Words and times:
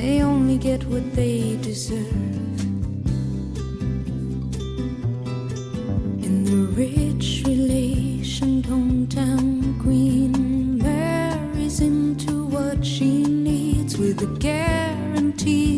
They 0.00 0.22
only 0.22 0.58
get 0.58 0.84
what 0.84 1.04
they 1.14 1.56
deserve. 1.60 2.60
In 6.26 6.34
the 6.50 6.60
rich 6.82 7.42
relation 7.44 8.62
hometown 8.62 9.80
queen 9.82 10.78
marries 10.78 11.80
into 11.80 12.46
what 12.46 12.84
she 12.84 13.24
needs 13.24 13.98
with 13.98 14.22
a 14.22 14.30
guarantee 14.38 15.77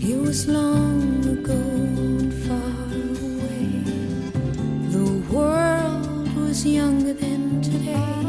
It 0.00 0.18
was 0.18 0.48
long 0.48 1.24
ago 1.26 1.52
and 1.52 2.32
far 2.46 2.88
away. 3.26 3.68
The 4.94 5.08
world 5.30 6.34
was 6.36 6.64
younger 6.64 7.12
than 7.12 7.60
today, 7.60 8.24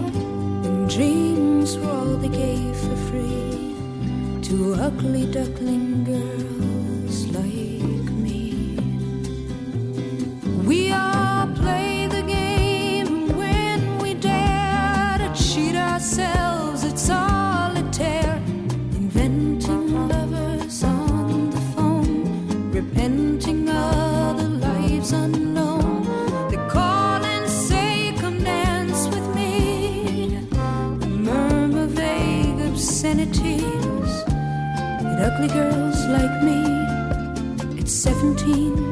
and 0.68 0.90
dreams 0.90 1.78
were 1.78 1.90
all 1.90 2.18
they 2.18 2.28
gave 2.28 2.76
for 2.76 2.98
free 3.10 3.76
to 4.48 4.74
ugly 4.74 5.26
duckling 5.32 6.04
girls 6.04 6.57
at 38.18 38.38
17. 38.38 38.88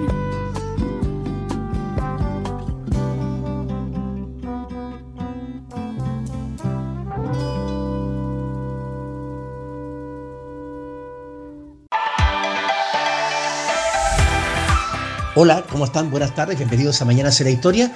Hola, 15.38 15.66
¿cómo 15.70 15.86
están? 15.86 16.10
Buenas 16.12 16.34
tardes, 16.34 16.58
bienvenidos 16.58 17.02
a 17.02 17.06
Mañana 17.06 17.30
será 17.30 17.50
Historia, 17.50 17.92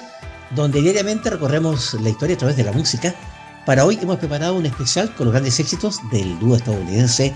donde 0.51 0.81
diariamente 0.81 1.29
recorremos 1.29 1.93
la 1.93 2.09
historia 2.09 2.35
a 2.35 2.39
través 2.39 2.57
de 2.57 2.63
la 2.63 2.73
música. 2.73 3.15
Para 3.65 3.85
hoy 3.85 3.97
hemos 4.01 4.17
preparado 4.17 4.55
un 4.55 4.65
especial 4.65 5.13
con 5.15 5.27
los 5.27 5.33
grandes 5.33 5.59
éxitos 5.59 5.99
del 6.11 6.37
dúo 6.39 6.57
estadounidense 6.57 7.33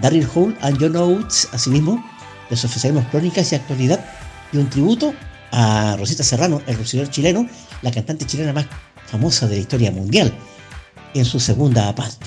Daryl 0.00 0.28
Hall 0.34 0.56
and 0.60 0.78
John 0.80 0.96
Oates. 0.96 1.48
Asimismo, 1.52 2.02
les 2.50 2.64
ofreceremos 2.64 3.04
crónicas 3.06 3.52
y 3.52 3.54
actualidad 3.54 4.04
y 4.52 4.58
un 4.58 4.68
tributo 4.70 5.14
a 5.52 5.96
Rosita 5.98 6.22
Serrano, 6.22 6.60
el 6.66 6.76
ruiseñor 6.76 7.10
chileno, 7.10 7.48
la 7.82 7.90
cantante 7.90 8.26
chilena 8.26 8.52
más 8.52 8.66
famosa 9.06 9.46
de 9.46 9.56
la 9.56 9.60
historia 9.60 9.90
mundial, 9.90 10.32
en 11.14 11.24
su 11.24 11.40
segunda 11.40 11.94
parte. 11.94 12.26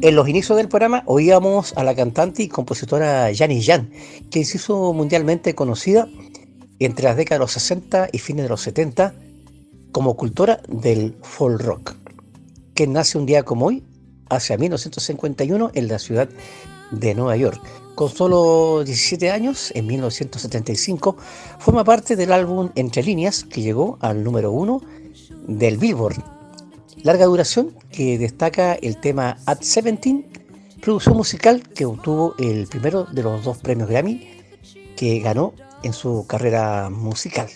En 0.00 0.14
los 0.14 0.28
inicios 0.28 0.56
del 0.56 0.68
programa 0.68 1.02
oíamos 1.06 1.72
a 1.76 1.82
la 1.82 1.94
cantante 1.94 2.42
y 2.42 2.48
compositora 2.48 3.30
Janis 3.34 3.66
Jan, 3.66 3.90
quien 4.30 4.44
se 4.44 4.58
hizo 4.58 4.92
mundialmente 4.92 5.54
conocida 5.54 6.08
entre 6.78 7.06
las 7.06 7.16
décadas 7.16 7.40
de 7.40 7.44
los 7.44 7.52
60 7.52 8.08
y 8.12 8.18
fines 8.18 8.44
de 8.44 8.48
los 8.48 8.60
70 8.60 9.14
como 9.90 10.14
cultora 10.16 10.60
del 10.68 11.16
folk 11.22 11.60
rock, 11.60 11.94
que 12.74 12.86
nace 12.86 13.18
un 13.18 13.26
día 13.26 13.42
como 13.42 13.66
hoy, 13.66 13.82
hacia 14.28 14.56
1951, 14.56 15.70
en 15.74 15.88
la 15.88 15.98
ciudad 15.98 16.28
de 16.90 17.14
Nueva 17.14 17.36
York. 17.36 17.60
Con 17.94 18.10
solo 18.10 18.84
17 18.84 19.30
años, 19.30 19.72
en 19.74 19.86
1975, 19.86 21.16
forma 21.58 21.84
parte 21.84 22.16
del 22.16 22.32
álbum 22.32 22.70
Entre 22.74 23.02
líneas, 23.02 23.44
que 23.44 23.62
llegó 23.62 23.98
al 24.00 24.22
número 24.22 24.52
uno 24.52 24.82
del 25.46 25.78
Billboard 25.78 26.22
larga 27.02 27.26
duración 27.26 27.74
que 27.90 28.18
destaca 28.18 28.74
el 28.74 29.00
tema 29.00 29.38
At 29.46 29.60
17, 29.60 30.26
producción 30.80 31.16
musical 31.16 31.62
que 31.62 31.84
obtuvo 31.84 32.34
el 32.38 32.66
primero 32.66 33.04
de 33.04 33.22
los 33.22 33.44
dos 33.44 33.58
premios 33.58 33.88
Grammy 33.88 34.26
que 34.96 35.20
ganó 35.20 35.54
en 35.82 35.92
su 35.92 36.26
carrera 36.26 36.90
musical. 36.90 37.48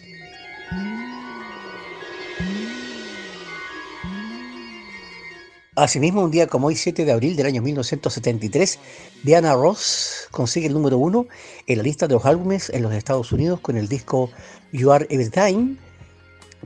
Asimismo, 5.75 6.23
un 6.23 6.31
día 6.31 6.49
como 6.49 6.67
hoy, 6.67 6.77
7 6.77 7.07
de 7.07 7.13
abril 7.13 7.35
del 7.35 7.47
año 7.47 7.63
1973, 7.63 8.79
Diana 9.23 9.55
Ross 9.55 10.29
consigue 10.31 10.67
el 10.67 10.75
número 10.75 10.99
uno 10.99 11.27
en 11.67 11.79
la 11.79 11.83
lista 11.83 12.07
de 12.07 12.13
los 12.13 12.27
álbumes 12.27 12.69
en 12.69 12.83
los 12.83 12.93
Estados 12.93 13.33
Unidos 13.33 13.59
con 13.61 13.79
el 13.79 13.89
disco 13.89 14.29
You 14.73 14.93
Are 14.93 15.07
Everything, 15.09 15.77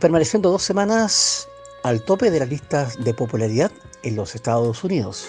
permaneciendo 0.00 0.50
dos 0.50 0.64
semanas 0.64 1.46
al 1.84 2.04
tope 2.04 2.32
de 2.32 2.40
las 2.40 2.48
listas 2.48 3.04
de 3.04 3.14
popularidad 3.14 3.70
en 4.02 4.16
los 4.16 4.34
Estados 4.34 4.82
Unidos. 4.82 5.28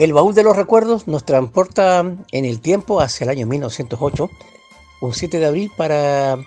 El 0.00 0.14
baúl 0.14 0.34
de 0.34 0.42
los 0.42 0.56
recuerdos 0.56 1.08
nos 1.08 1.26
transporta 1.26 2.00
en 2.32 2.44
el 2.46 2.60
tiempo 2.62 3.02
hacia 3.02 3.24
el 3.24 3.28
año 3.28 3.46
1908, 3.46 4.30
un 5.02 5.12
7 5.12 5.38
de 5.38 5.44
abril, 5.44 5.70
para 5.76 6.38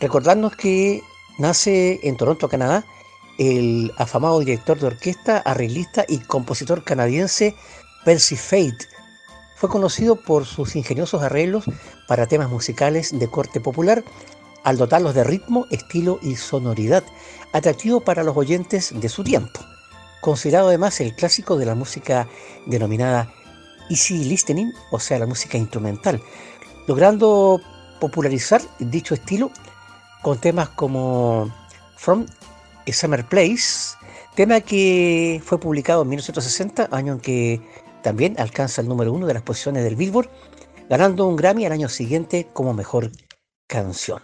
recordarnos 0.00 0.56
que 0.56 1.02
nace 1.36 2.00
en 2.02 2.16
Toronto, 2.16 2.48
Canadá, 2.48 2.86
el 3.36 3.92
afamado 3.98 4.38
director 4.38 4.80
de 4.80 4.86
orquesta, 4.86 5.36
arreglista 5.36 6.06
y 6.08 6.20
compositor 6.20 6.82
canadiense 6.82 7.54
Percy 8.06 8.36
Fate. 8.36 8.88
Fue 9.56 9.68
conocido 9.68 10.16
por 10.16 10.46
sus 10.46 10.74
ingeniosos 10.74 11.22
arreglos 11.22 11.66
para 12.08 12.26
temas 12.26 12.48
musicales 12.48 13.18
de 13.18 13.28
corte 13.28 13.60
popular, 13.60 14.02
al 14.62 14.78
dotarlos 14.78 15.14
de 15.14 15.24
ritmo, 15.24 15.66
estilo 15.70 16.20
y 16.22 16.36
sonoridad, 16.36 17.04
atractivo 17.52 18.00
para 18.00 18.24
los 18.24 18.34
oyentes 18.34 18.98
de 18.98 19.10
su 19.10 19.22
tiempo 19.24 19.60
considerado 20.24 20.68
además 20.68 21.02
el 21.02 21.14
clásico 21.14 21.58
de 21.58 21.66
la 21.66 21.74
música 21.74 22.26
denominada 22.64 23.30
easy 23.90 24.24
listening, 24.24 24.72
o 24.90 24.98
sea, 24.98 25.18
la 25.18 25.26
música 25.26 25.58
instrumental, 25.58 26.18
logrando 26.86 27.60
popularizar 28.00 28.62
dicho 28.78 29.12
estilo 29.12 29.50
con 30.22 30.40
temas 30.40 30.70
como 30.70 31.54
From 31.98 32.24
a 32.88 32.92
Summer 32.94 33.26
Place, 33.26 33.98
tema 34.34 34.62
que 34.62 35.42
fue 35.44 35.60
publicado 35.60 36.00
en 36.00 36.08
1960, 36.08 36.88
año 36.90 37.12
en 37.12 37.20
que 37.20 37.60
también 38.02 38.34
alcanza 38.40 38.80
el 38.80 38.88
número 38.88 39.12
uno 39.12 39.26
de 39.26 39.34
las 39.34 39.42
posiciones 39.42 39.84
del 39.84 39.94
Billboard, 39.94 40.30
ganando 40.88 41.26
un 41.26 41.36
Grammy 41.36 41.66
al 41.66 41.72
año 41.72 41.90
siguiente 41.90 42.48
como 42.54 42.72
mejor 42.72 43.10
canción. 43.66 44.22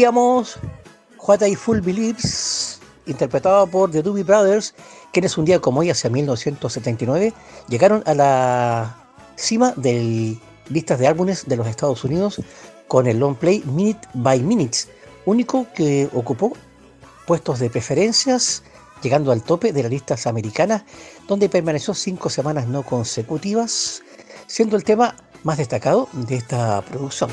Oíamos 0.00 0.58
What 1.18 1.42
I 1.42 1.54
Full 1.54 1.80
Believes, 1.80 2.80
interpretado 3.04 3.66
por 3.66 3.90
The 3.90 4.00
Doobie 4.00 4.24
Brothers, 4.24 4.74
quienes 5.12 5.36
un 5.36 5.44
día 5.44 5.58
como 5.58 5.80
hoy, 5.80 5.90
hacia 5.90 6.08
1979, 6.08 7.34
llegaron 7.68 8.02
a 8.06 8.14
la 8.14 8.96
cima 9.36 9.74
de 9.76 10.38
listas 10.70 10.98
de 10.98 11.06
álbumes 11.06 11.46
de 11.46 11.54
los 11.54 11.66
Estados 11.66 12.02
Unidos 12.02 12.40
con 12.88 13.06
el 13.08 13.18
long 13.18 13.36
play 13.36 13.62
Minute 13.66 14.08
by 14.14 14.40
Minutes, 14.40 14.88
único 15.26 15.66
que 15.74 16.08
ocupó 16.14 16.54
puestos 17.26 17.58
de 17.58 17.68
preferencias, 17.68 18.62
llegando 19.02 19.32
al 19.32 19.42
tope 19.42 19.74
de 19.74 19.82
las 19.82 19.90
listas 19.90 20.26
americanas, 20.26 20.82
donde 21.28 21.50
permaneció 21.50 21.92
cinco 21.92 22.30
semanas 22.30 22.66
no 22.66 22.84
consecutivas, 22.84 24.02
siendo 24.46 24.78
el 24.78 24.84
tema 24.84 25.14
más 25.44 25.58
destacado 25.58 26.08
de 26.14 26.36
esta 26.36 26.80
producción. 26.80 27.28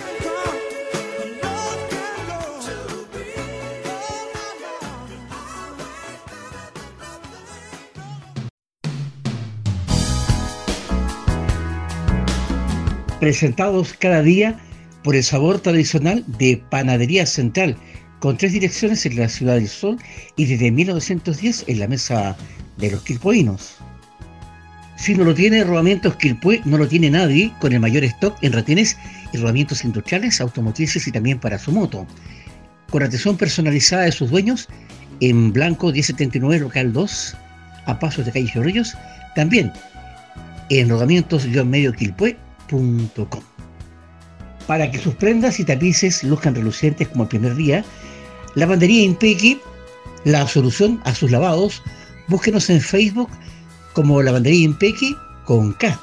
Presentados 13.19 13.93
cada 13.93 14.21
día 14.21 14.59
por 15.03 15.15
el 15.15 15.23
sabor 15.23 15.59
tradicional 15.59 16.23
de 16.37 16.61
Panadería 16.69 17.25
Central, 17.25 17.77
con 18.19 18.37
tres 18.37 18.53
direcciones 18.53 19.05
en 19.05 19.17
la 19.17 19.29
Ciudad 19.29 19.55
del 19.55 19.67
Sol 19.67 19.97
y 20.35 20.45
desde 20.45 20.71
1910 20.71 21.65
en 21.67 21.79
la 21.79 21.87
mesa 21.87 22.35
de 22.77 22.91
los 22.91 23.03
quilpoinos. 23.03 23.77
Si 24.97 25.13
no 25.13 25.23
lo 25.23 25.35
tiene 25.35 25.63
Rodamientos 25.63 26.15
Quilpue, 26.15 26.61
no 26.65 26.77
lo 26.77 26.87
tiene 26.87 27.11
nadie, 27.11 27.53
con 27.61 27.71
el 27.71 27.79
mayor 27.79 28.03
stock 28.03 28.35
en 28.41 28.51
retenes 28.51 28.97
y 29.31 29.37
rodamientos 29.37 29.83
industriales, 29.85 30.41
automotrices 30.41 31.07
y 31.07 31.11
también 31.11 31.39
para 31.39 31.59
su 31.59 31.71
moto. 31.71 32.07
Con 32.89 33.03
atención 33.03 33.37
personalizada 33.37 34.03
de 34.03 34.11
sus 34.11 34.31
dueños, 34.31 34.67
en 35.19 35.53
Blanco 35.53 35.91
1079 35.91 36.59
Local 36.59 36.93
2, 36.93 37.37
a 37.85 37.99
pasos 37.99 38.25
de 38.25 38.31
calle 38.31 38.51
Chorrillos, 38.51 38.95
también 39.35 39.71
en 40.69 40.89
rodamientos-medio 40.89 41.93
Quilpue 41.93 42.37
para 44.67 44.91
que 44.91 44.99
sus 44.99 45.15
prendas 45.15 45.59
y 45.59 45.65
tapices 45.65 46.23
luzcan 46.23 46.55
relucientes 46.55 47.07
como 47.07 47.23
el 47.23 47.29
primer 47.29 47.55
día, 47.55 47.83
Lavandería 48.55 49.03
Impequi, 49.03 49.59
la 50.25 50.47
solución 50.47 50.99
a 51.05 51.15
sus 51.15 51.31
lavados, 51.31 51.81
búsquenos 52.27 52.69
en 52.69 52.81
Facebook 52.81 53.29
como 53.93 54.21
Lavandería 54.21 54.65
Impequi 54.65 55.15
con 55.45 55.73
K. 55.73 55.99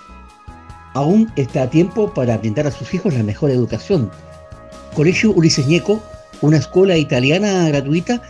Aún 0.94 1.30
está 1.36 1.64
a 1.64 1.70
tiempo 1.70 2.12
para 2.14 2.38
brindar 2.38 2.66
a 2.66 2.70
sus 2.70 2.94
hijos 2.94 3.12
la 3.14 3.22
mejor 3.22 3.50
educación. 3.50 4.10
Colegio 4.94 5.32
Ulises 5.32 5.66
Ñeco, 5.66 6.02
una 6.40 6.56
escuela 6.56 6.96
italiana 6.96 7.68
gratuita 7.68 8.22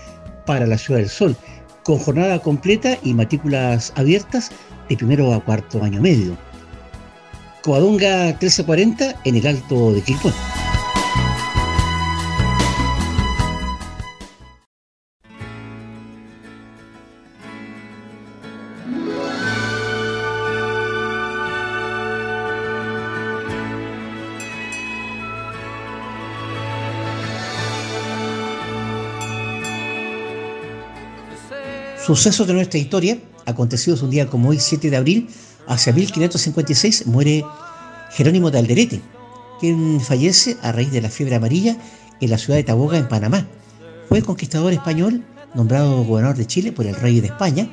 para 0.46 0.66
la 0.66 0.78
Ciudad 0.78 1.00
del 1.00 1.10
Sol, 1.10 1.36
con 1.84 1.98
jornada 1.98 2.38
completa 2.40 2.98
y 3.02 3.12
matrículas 3.12 3.92
abiertas 3.96 4.50
de 4.88 4.96
primero 4.96 5.32
a 5.32 5.44
cuarto 5.44 5.82
año 5.84 6.00
medio. 6.00 6.36
Coadonga 7.64 8.26
1340 8.26 9.20
en 9.24 9.36
el 9.36 9.46
Alto 9.46 9.94
de 9.94 10.02
Quilpué. 10.02 10.30
Sucesos 32.04 32.46
de 32.46 32.52
nuestra 32.52 32.78
historia, 32.78 33.16
acontecidos 33.46 34.02
un 34.02 34.10
día 34.10 34.26
como 34.26 34.50
hoy, 34.50 34.58
7 34.60 34.90
de 34.90 34.96
abril 34.98 35.28
Hacia 35.66 35.92
1556 35.92 37.06
muere 37.06 37.44
Jerónimo 38.10 38.50
de 38.50 38.58
Alderete, 38.58 39.00
quien 39.60 40.00
fallece 40.00 40.56
a 40.62 40.72
raíz 40.72 40.92
de 40.92 41.00
la 41.00 41.08
fiebre 41.08 41.36
amarilla 41.36 41.76
en 42.20 42.30
la 42.30 42.38
ciudad 42.38 42.58
de 42.58 42.64
Taboga, 42.64 42.98
en 42.98 43.08
Panamá. 43.08 43.46
Fue 44.08 44.22
conquistador 44.22 44.72
español, 44.72 45.24
nombrado 45.54 46.04
gobernador 46.04 46.36
de 46.36 46.46
Chile 46.46 46.72
por 46.72 46.86
el 46.86 46.94
rey 46.94 47.20
de 47.20 47.28
España, 47.28 47.68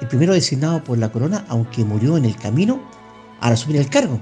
el 0.00 0.08
primero 0.08 0.34
designado 0.34 0.84
por 0.84 0.98
la 0.98 1.10
corona, 1.10 1.44
aunque 1.48 1.84
murió 1.84 2.16
en 2.16 2.26
el 2.26 2.36
camino 2.36 2.82
al 3.40 3.54
asumir 3.54 3.78
el 3.78 3.88
cargo. 3.88 4.20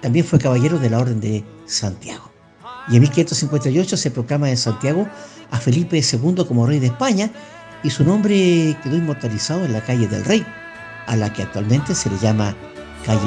También 0.00 0.24
fue 0.24 0.38
caballero 0.38 0.78
de 0.78 0.90
la 0.90 0.98
Orden 0.98 1.20
de 1.20 1.44
Santiago. 1.66 2.30
Y 2.88 2.96
en 2.96 3.02
1558 3.02 3.96
se 3.96 4.10
proclama 4.10 4.50
en 4.50 4.56
Santiago 4.56 5.08
a 5.50 5.58
Felipe 5.58 6.00
II 6.00 6.44
como 6.46 6.66
rey 6.66 6.78
de 6.78 6.88
España 6.88 7.30
y 7.82 7.90
su 7.90 8.04
nombre 8.04 8.76
quedó 8.82 8.96
inmortalizado 8.96 9.64
en 9.64 9.72
la 9.72 9.80
calle 9.80 10.08
del 10.08 10.24
rey, 10.24 10.44
a 11.06 11.16
la 11.16 11.32
que 11.32 11.42
actualmente 11.42 11.94
se 11.94 12.10
le 12.10 12.18
llama 12.18 12.54
Calle 13.04 13.20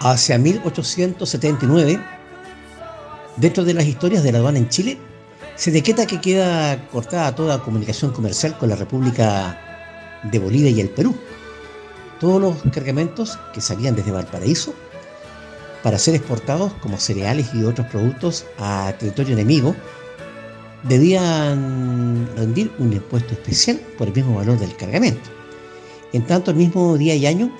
Hacia 0.00 0.36
1879, 0.36 2.00
dentro 3.36 3.64
de 3.64 3.74
las 3.74 3.86
historias 3.86 4.24
de 4.24 4.32
la 4.32 4.38
aduana 4.38 4.58
en 4.58 4.68
Chile, 4.68 4.98
se 5.54 5.70
decreta 5.70 6.06
que 6.06 6.20
queda 6.20 6.88
cortada 6.88 7.34
toda 7.34 7.62
comunicación 7.62 8.10
comercial 8.10 8.58
con 8.58 8.68
la 8.68 8.76
República 8.76 9.58
de 10.24 10.38
Bolivia 10.40 10.70
y 10.70 10.80
el 10.80 10.90
Perú. 10.90 11.14
Todos 12.18 12.40
los 12.40 12.72
cargamentos 12.72 13.38
que 13.54 13.60
salían 13.60 13.94
desde 13.94 14.10
Valparaíso 14.10 14.74
para 15.82 15.98
ser 15.98 16.14
exportados 16.14 16.72
como 16.74 16.98
cereales 16.98 17.54
y 17.54 17.64
otros 17.64 17.86
productos 17.88 18.46
a 18.58 18.92
territorio 18.98 19.34
enemigo 19.34 19.74
debían 20.84 22.28
rendir 22.36 22.72
un 22.78 22.92
impuesto 22.92 23.34
especial 23.34 23.80
por 23.98 24.08
el 24.08 24.14
mismo 24.14 24.36
valor 24.36 24.58
del 24.58 24.74
cargamento. 24.76 25.30
En 26.12 26.26
tanto, 26.26 26.50
el 26.50 26.56
mismo 26.56 26.96
día 26.98 27.14
y 27.14 27.26
año, 27.26 27.50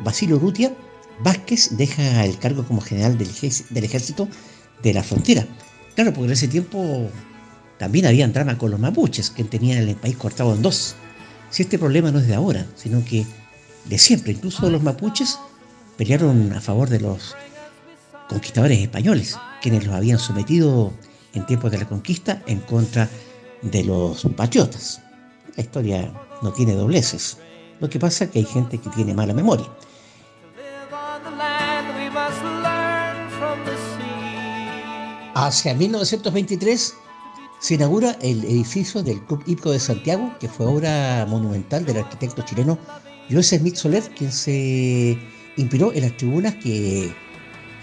Basilio 0.00 0.38
Rutia 0.38 0.74
Vázquez 1.20 1.76
deja 1.76 2.24
el 2.24 2.38
cargo 2.38 2.64
como 2.64 2.80
general 2.80 3.16
del, 3.16 3.28
ejército 3.84 4.28
de 4.82 4.94
la 4.94 5.02
frontera. 5.02 5.46
Claro, 5.94 6.12
porque 6.12 6.26
en 6.26 6.32
ese 6.32 6.48
tiempo 6.48 7.08
también 7.78 8.06
había 8.06 8.26
drama 8.28 8.58
con 8.58 8.70
los 8.70 8.80
mapuches, 8.80 9.30
que 9.30 9.44
tenían 9.44 9.86
el 9.86 9.96
país 9.96 10.16
cortado 10.16 10.54
en 10.54 10.62
dos. 10.62 10.94
Si 11.50 11.62
este 11.62 11.78
problema 11.78 12.10
no 12.10 12.18
es 12.18 12.26
de 12.26 12.34
ahora, 12.34 12.66
sino 12.76 13.04
que 13.04 13.26
de 13.84 13.98
siempre, 13.98 14.32
incluso 14.32 14.70
los 14.70 14.82
mapuches 14.82 15.38
pelearon 15.96 16.52
a 16.52 16.60
favor 16.60 16.88
de 16.88 17.00
los 17.00 17.36
conquistadores 18.28 18.78
españoles, 18.78 19.36
quienes 19.60 19.84
los 19.86 19.94
habían 19.94 20.18
sometido 20.18 20.92
en 21.34 21.46
tiempos 21.46 21.70
de 21.70 21.78
la 21.78 21.88
conquista 21.88 22.42
en 22.46 22.60
contra 22.60 23.08
de 23.62 23.84
los 23.84 24.24
patriotas. 24.36 25.00
La 25.56 25.62
historia 25.62 26.12
no 26.42 26.52
tiene 26.52 26.74
dobleces. 26.74 27.38
Lo 27.80 27.88
que 27.88 27.98
pasa 27.98 28.24
es 28.24 28.30
que 28.30 28.38
hay 28.40 28.44
gente 28.44 28.78
que 28.78 28.90
tiene 28.90 29.14
mala 29.14 29.34
memoria. 29.34 29.66
Hacia 35.34 35.74
1923 35.74 36.94
se 37.60 37.74
inaugura 37.74 38.16
el 38.20 38.44
edificio 38.44 39.02
del 39.02 39.20
Club 39.24 39.42
Hípico 39.46 39.70
de 39.70 39.80
Santiago, 39.80 40.34
que 40.38 40.48
fue 40.48 40.66
obra 40.66 41.26
monumental 41.28 41.84
del 41.84 41.98
arquitecto 41.98 42.42
chileno 42.42 42.78
Joseph 43.30 43.60
Smith 43.60 43.76
Soler, 43.76 44.02
quien 44.16 44.30
se 44.32 45.18
inspiró 45.56 45.92
en 45.92 46.02
las 46.02 46.16
tribunas 46.16 46.54
que 46.56 47.14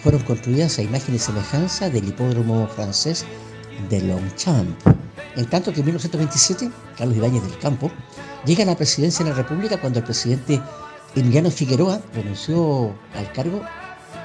fueron 0.03 0.21
construidas 0.23 0.77
a 0.77 0.81
imagen 0.81 1.15
y 1.15 1.19
semejanza 1.19 1.89
del 1.89 2.07
hipódromo 2.07 2.67
francés 2.67 3.25
de 3.89 4.01
Longchamp. 4.01 4.77
En 5.35 5.45
tanto 5.45 5.71
que 5.71 5.79
en 5.79 5.87
1927, 5.87 6.71
Carlos 6.97 7.17
Ibáñez 7.17 7.43
del 7.43 7.57
Campo 7.59 7.91
llega 8.45 8.63
a 8.63 8.67
la 8.67 8.75
presidencia 8.75 9.23
de 9.23 9.31
la 9.31 9.37
República 9.37 9.79
cuando 9.79 9.99
el 9.99 10.05
presidente 10.05 10.61
Emiliano 11.15 11.51
Figueroa 11.51 12.01
renunció 12.13 12.93
al 13.15 13.31
cargo 13.33 13.61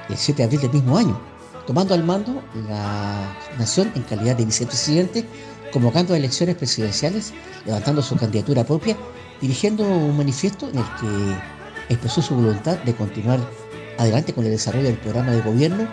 el 0.08 0.16
7 0.16 0.38
de 0.38 0.44
abril 0.44 0.60
del 0.60 0.72
mismo 0.72 0.98
año, 0.98 1.20
tomando 1.66 1.94
al 1.94 2.04
mando 2.04 2.42
la 2.68 3.36
nación 3.58 3.90
en 3.94 4.02
calidad 4.02 4.36
de 4.36 4.44
vicepresidente, 4.44 5.24
convocando 5.72 6.14
a 6.14 6.16
elecciones 6.16 6.56
presidenciales, 6.56 7.32
levantando 7.64 8.02
su 8.02 8.16
candidatura 8.16 8.64
propia, 8.64 8.96
dirigiendo 9.40 9.84
un 9.84 10.16
manifiesto 10.16 10.68
en 10.68 10.78
el 10.78 10.84
que 11.00 11.94
expresó 11.94 12.22
su 12.22 12.34
voluntad 12.34 12.78
de 12.78 12.94
continuar 12.94 13.40
adelante 13.98 14.32
con 14.32 14.44
el 14.44 14.50
desarrollo 14.50 14.84
del 14.84 14.98
programa 14.98 15.32
de 15.32 15.40
gobierno 15.42 15.88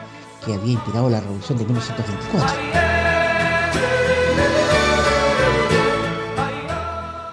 que 0.45 0.53
había 0.53 0.73
inspirado 0.73 1.09
la 1.09 1.19
revolución 1.19 1.57
de 1.57 1.65
1924. 1.65 2.91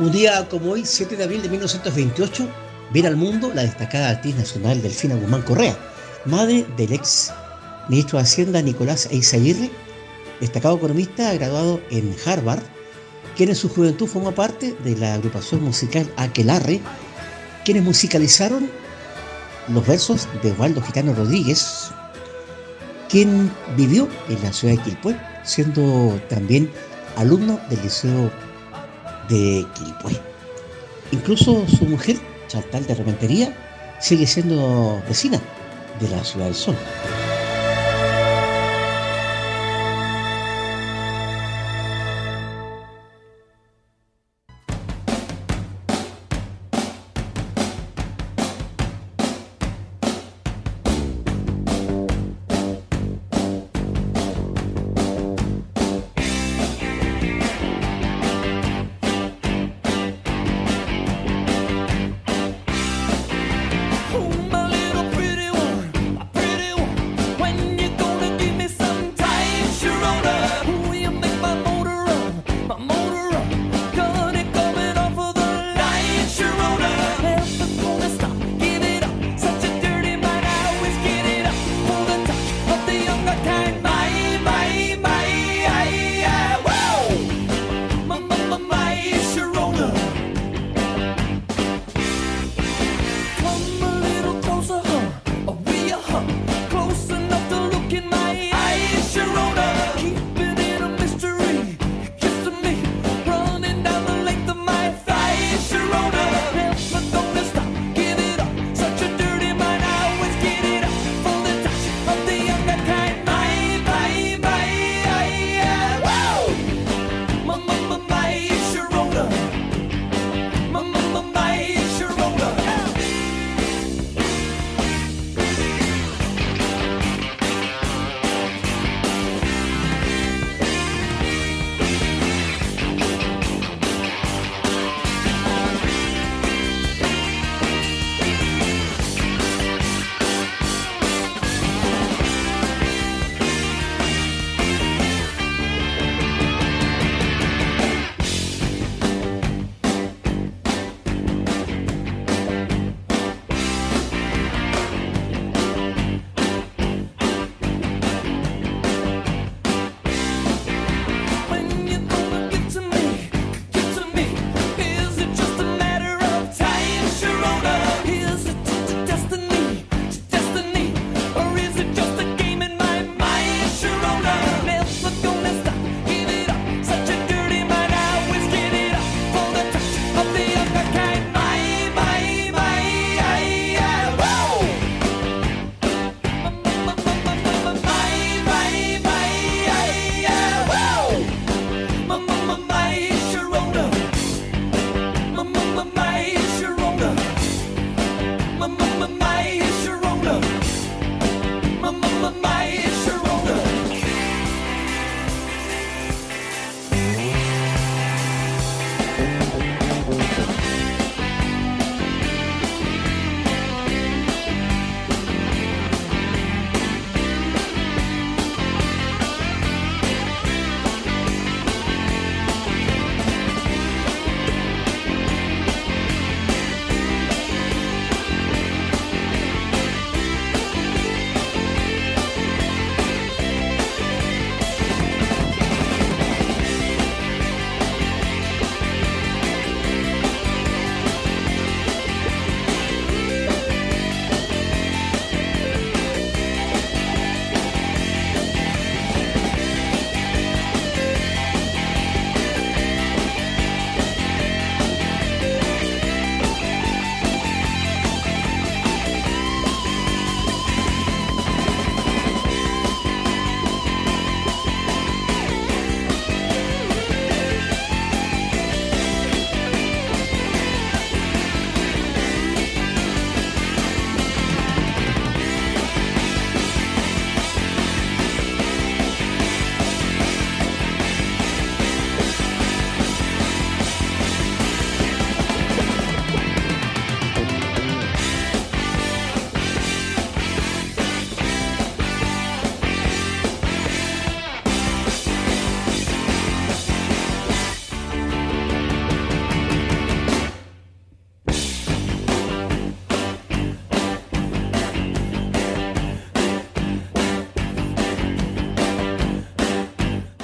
Un 0.01 0.13
día 0.13 0.49
como 0.49 0.73
hoy, 0.73 0.85
7 0.85 1.17
de 1.17 1.25
abril 1.25 1.43
de 1.43 1.49
1928, 1.49 2.49
viene 2.93 3.09
al 3.09 3.17
mundo 3.17 3.51
la 3.53 3.63
destacada 3.63 4.11
actriz 4.11 4.37
nacional 4.37 4.81
Delfina 4.81 5.17
Guzmán 5.17 5.43
Correa, 5.43 5.77
madre 6.25 6.65
del 6.77 6.93
ex 6.93 7.33
ministro 7.89 8.19
de 8.19 8.23
Hacienda 8.23 8.63
Nicolás 8.63 9.09
Eizaguirre, 9.11 9.71
destacado 10.41 10.77
economista 10.77 11.33
graduado 11.35 11.81
en 11.91 12.15
Harvard, 12.25 12.63
quien 13.37 13.49
en 13.49 13.57
su 13.57 13.69
juventud 13.69 14.07
formó 14.07 14.33
parte 14.33 14.77
de 14.85 14.97
la 14.97 15.15
agrupación 15.15 15.65
musical 15.65 16.09
Aquelarre, 16.17 16.81
quienes 17.65 17.83
musicalizaron 17.83 18.71
los 19.69 19.87
versos 19.87 20.29
de 20.43 20.53
Osvaldo 20.53 20.83
Gitano 20.83 21.15
Rodríguez, 21.15 21.91
quien 23.09 23.51
vivió 23.77 24.09
en 24.29 24.43
la 24.43 24.53
ciudad 24.53 24.75
de 24.75 24.83
Quilpué, 24.83 25.17
siendo 25.45 26.21
también 26.29 26.71
alumno 27.17 27.59
del 27.69 27.83
Liceo 27.83 28.31
de 29.29 29.67
Quilpué. 29.75 30.21
Incluso 31.13 31.67
su 31.69 31.85
mujer, 31.85 32.17
Chantal 32.49 32.87
de 32.87 32.95
Rementería, 32.95 33.57
sigue 34.01 34.27
siendo 34.27 35.03
vecina 35.09 35.41
de 36.01 36.09
la 36.09 36.25
ciudad 36.25 36.47
del 36.47 36.55
Sol. 36.55 36.77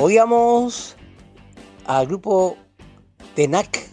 Oíamos 0.07 0.97
al 1.87 2.07
grupo 2.07 2.59
TENAC, 3.35 3.89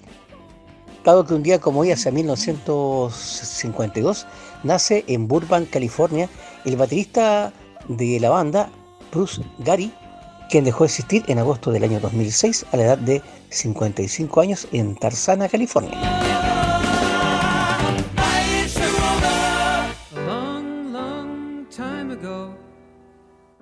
dado 1.05 1.25
que 1.25 1.33
un 1.33 1.41
día 1.41 1.61
como 1.61 1.79
hoy, 1.79 1.91
hace 1.91 2.11
1952, 2.11 4.27
nace 4.65 5.05
en 5.07 5.29
Burbank, 5.29 5.69
California, 5.69 6.27
el 6.65 6.75
baterista 6.75 7.53
de 7.87 8.19
la 8.19 8.29
banda, 8.29 8.69
Bruce 9.09 9.41
Gary, 9.59 9.93
quien 10.49 10.65
dejó 10.65 10.83
de 10.83 10.87
existir 10.87 11.23
en 11.27 11.39
agosto 11.39 11.71
del 11.71 11.85
año 11.85 12.01
2006 12.01 12.65
a 12.73 12.75
la 12.75 12.83
edad 12.83 12.97
de 12.97 13.21
55 13.49 14.41
años 14.41 14.67
en 14.73 14.97
Tarzana, 14.97 15.47
California. 15.47 15.97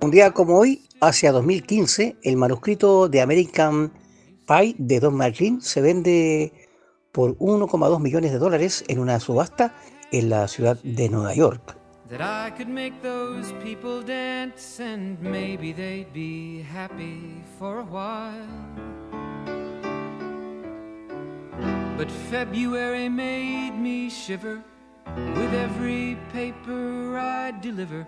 Un 0.01 0.09
día 0.09 0.31
como 0.31 0.57
hoy, 0.57 0.88
hacia 1.01 1.31
2015, 1.31 2.17
el 2.23 2.35
manuscrito 2.35 3.07
de 3.09 3.21
American 3.21 3.91
Pie 4.47 4.75
de 4.77 4.99
Don 4.99 5.15
McLean 5.15 5.61
se 5.61 5.81
vende 5.81 6.53
por 7.11 7.37
1,2 7.37 7.99
millones 7.99 8.31
de 8.31 8.39
dólares 8.39 8.83
en 8.87 8.99
una 8.99 9.19
subasta 9.19 9.73
en 10.11 10.29
la 10.29 10.47
ciudad 10.47 10.77
de 10.83 11.09
Nueva 11.09 11.33
York. 11.33 11.75
Those 12.09 13.53
people 13.63 14.03
dance 14.03 14.79
and 14.79 15.21
maybe 15.21 15.71
they'd 15.73 16.11
be 16.11 16.63
happy 16.63 17.43
for 17.59 17.79
a 17.79 17.83
while. 17.83 18.47
But 21.95 22.09
February 22.31 23.09
made 23.09 23.73
me 23.77 24.09
shiver 24.09 24.63
with 25.35 25.53
every 25.53 26.17
paper 26.33 27.17
I 27.17 27.51
deliver. 27.61 28.07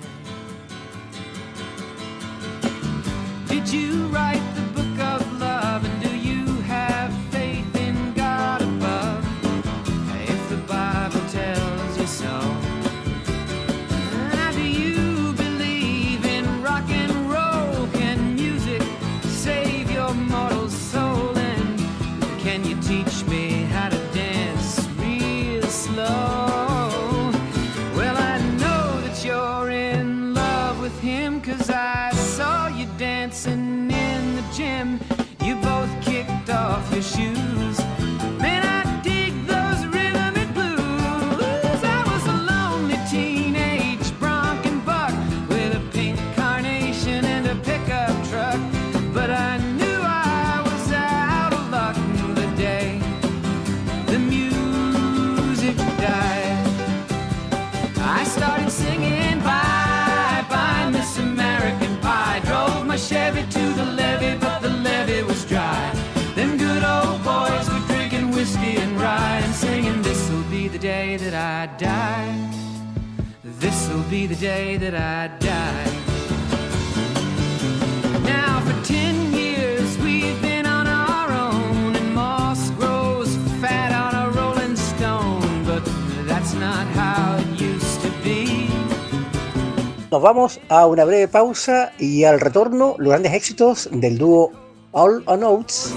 Nos 90.21 90.35
vamos 90.35 90.59
a 90.69 90.85
una 90.85 91.03
breve 91.03 91.27
pausa 91.27 91.93
y 91.97 92.25
al 92.25 92.39
retorno 92.39 92.93
los 92.99 93.09
grandes 93.09 93.33
éxitos 93.33 93.89
del 93.91 94.19
dúo 94.19 94.51
All 94.91 95.23
on 95.25 95.43
Oats. 95.43 95.95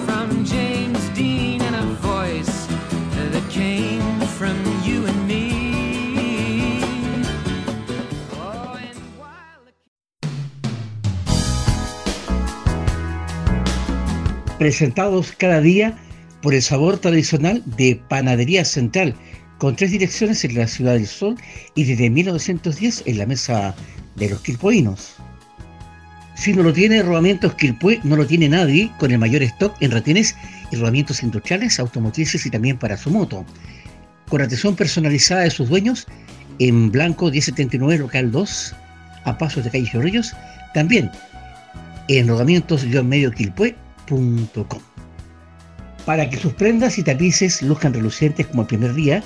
Presentados 14.59 15.33
cada 15.37 15.61
día 15.61 15.99
por 16.41 16.55
el 16.55 16.63
sabor 16.63 16.97
tradicional 16.97 17.63
de 17.77 18.01
Panadería 18.09 18.65
Central, 18.65 19.15
con 19.65 19.77
tres 19.77 19.93
direcciones 19.93 20.45
en 20.45 20.57
la 20.57 20.67
Ciudad 20.67 20.93
del 20.93 21.07
Sol 21.07 21.37
y 21.75 21.85
desde 21.85 22.11
1910 22.11 23.05
en 23.07 23.17
la 23.17 23.25
mesa 23.25 23.75
de 24.15 24.29
los 24.29 24.43
quilpoinos. 24.43 25.15
Si 26.35 26.53
no 26.53 26.63
lo 26.63 26.75
tiene 26.75 27.03
Rodamientos 27.03 27.55
Quilpue, 27.55 27.99
no 28.05 28.17
lo 28.17 28.27
tiene 28.27 28.51
nadie, 28.51 28.93
con 28.99 29.11
el 29.11 29.19
mayor 29.19 29.43
stock 29.43 29.75
en 29.81 29.91
retenes 29.91 30.37
y 30.71 30.77
rodamientos 30.77 31.23
industriales, 31.23 31.81
automotrices 31.81 32.45
y 32.45 32.51
también 32.51 32.77
para 32.77 32.99
su 32.99 33.09
moto. 33.09 33.47
Con 34.29 34.43
atención 34.43 34.77
personalizada 34.77 35.45
de 35.45 35.51
sus 35.51 35.71
dueños, 35.71 36.07
en 36.59 36.93
Blanco 36.93 37.31
1079 37.31 38.01
Local 38.01 38.33
2, 38.33 38.77
a 39.25 39.39
pasos 39.39 39.65
de 39.65 39.71
calle 39.71 39.89
Chorrillos, 39.91 40.37
también 40.75 41.11
en 42.09 42.29
rodamientos-medioquilpue.com. 42.29 44.83
Para 46.05 46.29
que 46.29 46.37
sus 46.37 46.53
prendas 46.53 46.99
y 46.99 47.03
tapices 47.03 47.63
luzcan 47.63 47.95
relucientes 47.95 48.47
como 48.49 48.61
el 48.61 48.69
primer 48.69 48.93
día, 48.93 49.23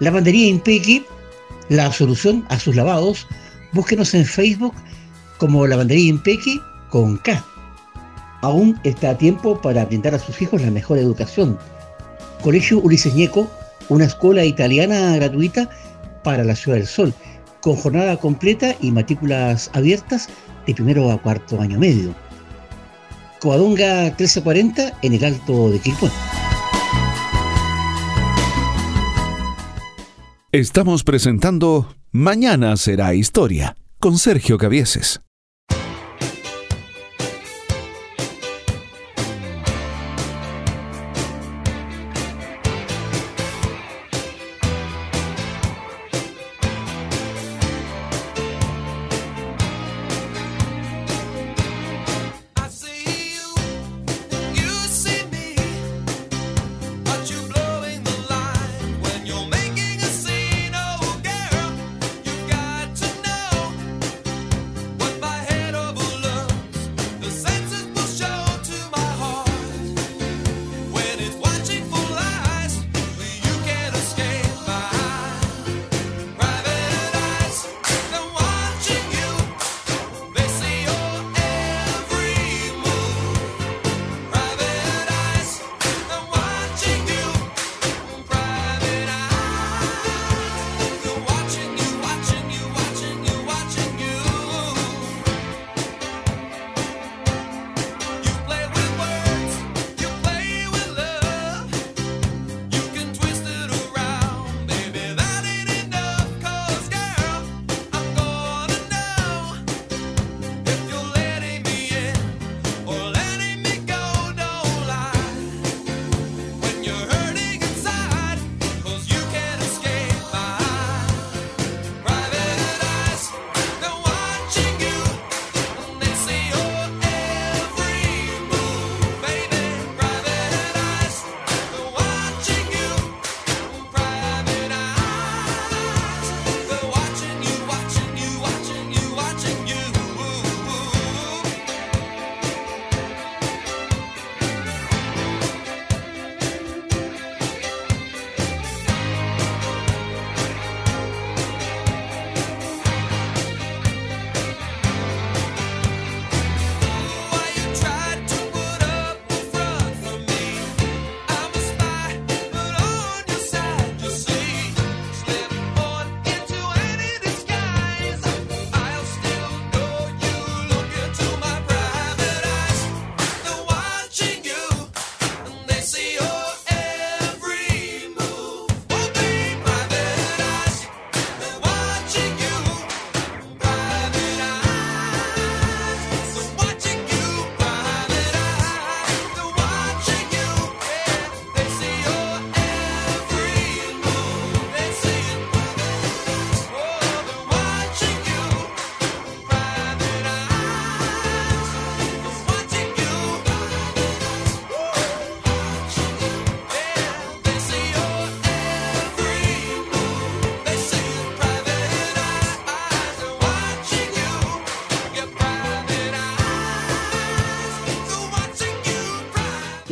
Lavandería 0.00 0.48
Impequi, 0.48 1.04
la 1.68 1.92
solución 1.92 2.44
a 2.48 2.58
sus 2.58 2.74
lavados, 2.74 3.26
búsquenos 3.72 4.14
en 4.14 4.24
Facebook 4.24 4.74
como 5.38 5.66
Lavandería 5.66 6.08
Impequi 6.08 6.60
con 6.88 7.18
K. 7.18 7.44
Aún 8.40 8.80
está 8.84 9.10
a 9.10 9.18
tiempo 9.18 9.60
para 9.60 9.84
brindar 9.84 10.14
a 10.14 10.18
sus 10.18 10.40
hijos 10.40 10.62
la 10.62 10.70
mejor 10.70 10.96
educación. 10.96 11.58
Colegio 12.42 12.80
Ulises 12.80 13.14
Ñeco, 13.14 13.50
una 13.90 14.06
escuela 14.06 14.44
italiana 14.44 15.14
gratuita 15.16 15.68
para 16.24 16.44
la 16.44 16.56
Ciudad 16.56 16.78
del 16.78 16.86
Sol, 16.86 17.12
con 17.60 17.76
jornada 17.76 18.16
completa 18.16 18.74
y 18.80 18.90
matrículas 18.90 19.70
abiertas 19.74 20.28
de 20.66 20.74
primero 20.74 21.10
a 21.10 21.20
cuarto 21.20 21.60
año 21.60 21.78
medio. 21.78 22.14
Coadonga 23.40 24.04
1340 24.04 24.98
en 25.02 25.12
el 25.12 25.24
Alto 25.24 25.70
de 25.70 25.78
Quilpué. 25.78 26.10
Estamos 30.52 31.04
presentando 31.04 31.94
Mañana 32.10 32.76
será 32.76 33.14
historia 33.14 33.76
con 34.00 34.18
Sergio 34.18 34.58
Cavieses. 34.58 35.20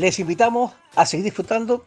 Les 0.09 0.21
invitamos 0.21 0.73
a 0.97 1.05
seguir 1.05 1.25
disfrutando 1.25 1.85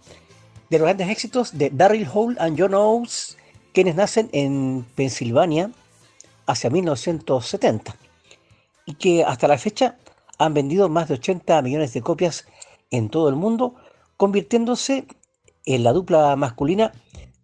de 0.70 0.78
los 0.78 0.86
grandes 0.86 1.10
éxitos 1.10 1.58
de 1.58 1.72
Daryl 1.72 2.08
Hall 2.14 2.38
and 2.40 2.56
John 2.56 2.76
Oates, 2.76 3.36
quienes 3.74 3.96
nacen 3.96 4.30
en 4.32 4.86
Pensilvania 4.94 5.72
hacia 6.46 6.70
1970 6.70 7.96
y 8.86 8.94
que 8.94 9.24
hasta 9.24 9.48
la 9.48 9.58
fecha 9.58 9.98
han 10.38 10.54
vendido 10.54 10.88
más 10.88 11.08
de 11.08 11.16
80 11.16 11.64
millones 11.64 11.94
de 11.94 12.04
copias 12.04 12.46
en 12.92 13.10
todo 13.10 13.28
el 13.28 13.36
mundo, 13.36 13.74
convirtiéndose 14.18 15.08
en 15.66 15.84
la 15.84 15.92
dupla 15.92 16.36
masculina 16.36 16.92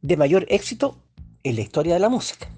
de 0.03 0.15
mayor 0.15 0.45
éxito 0.47 0.95
en 1.41 1.55
la 1.55 1.61
historia 1.61 1.95
de 1.95 2.01
la 2.01 2.09
música. 2.09 2.51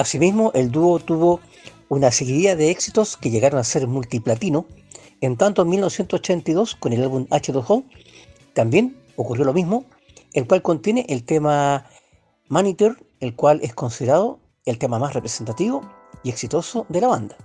Asimismo, 0.00 0.50
el 0.54 0.70
dúo 0.70 0.98
tuvo 0.98 1.40
una 1.90 2.10
seguidilla 2.10 2.56
de 2.56 2.70
éxitos 2.70 3.18
que 3.18 3.28
llegaron 3.28 3.60
a 3.60 3.64
ser 3.64 3.86
multiplatino. 3.86 4.64
En 5.20 5.36
tanto, 5.36 5.60
en 5.60 5.68
1982, 5.68 6.74
con 6.76 6.94
el 6.94 7.02
álbum 7.02 7.26
H2O, 7.28 7.84
también 8.54 8.96
ocurrió 9.16 9.44
lo 9.44 9.52
mismo, 9.52 9.84
el 10.32 10.46
cual 10.46 10.62
contiene 10.62 11.04
el 11.10 11.24
tema 11.24 11.84
Monitor, 12.48 12.96
el 13.20 13.36
cual 13.36 13.60
es 13.62 13.74
considerado 13.74 14.40
el 14.64 14.78
tema 14.78 14.98
más 14.98 15.12
representativo 15.12 15.82
y 16.22 16.30
exitoso 16.30 16.86
de 16.88 17.02
la 17.02 17.08
banda. 17.08 17.36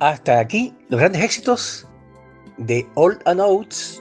Hasta 0.00 0.38
aquí 0.38 0.74
los 0.88 0.98
grandes 0.98 1.22
éxitos 1.22 1.86
de 2.56 2.86
Old 2.94 3.20
and 3.26 3.40
Oats. 3.40 4.00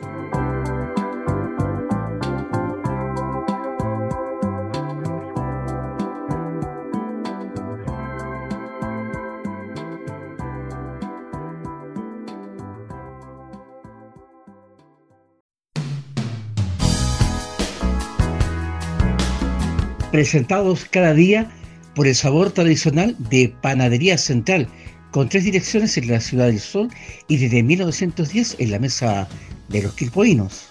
presentados 20.12 20.86
cada 20.86 21.14
día 21.14 21.50
por 21.96 22.08
el 22.08 22.16
sabor 22.16 22.52
tradicional 22.52 23.16
de 23.30 23.54
Panadería 23.62 24.18
Central, 24.18 24.68
con 25.12 25.30
tres 25.30 25.44
direcciones 25.44 25.98
en 25.98 26.08
la 26.08 26.20
Ciudad 26.20 26.48
del 26.48 26.60
Sol 26.60 26.90
y 27.28 27.38
desde 27.38 27.64
1910 27.64 28.58
en 28.60 28.72
la 28.72 28.80
mesa 28.80 29.28
de 29.70 29.84
los 29.84 29.94
quilpoinos. 29.94 30.70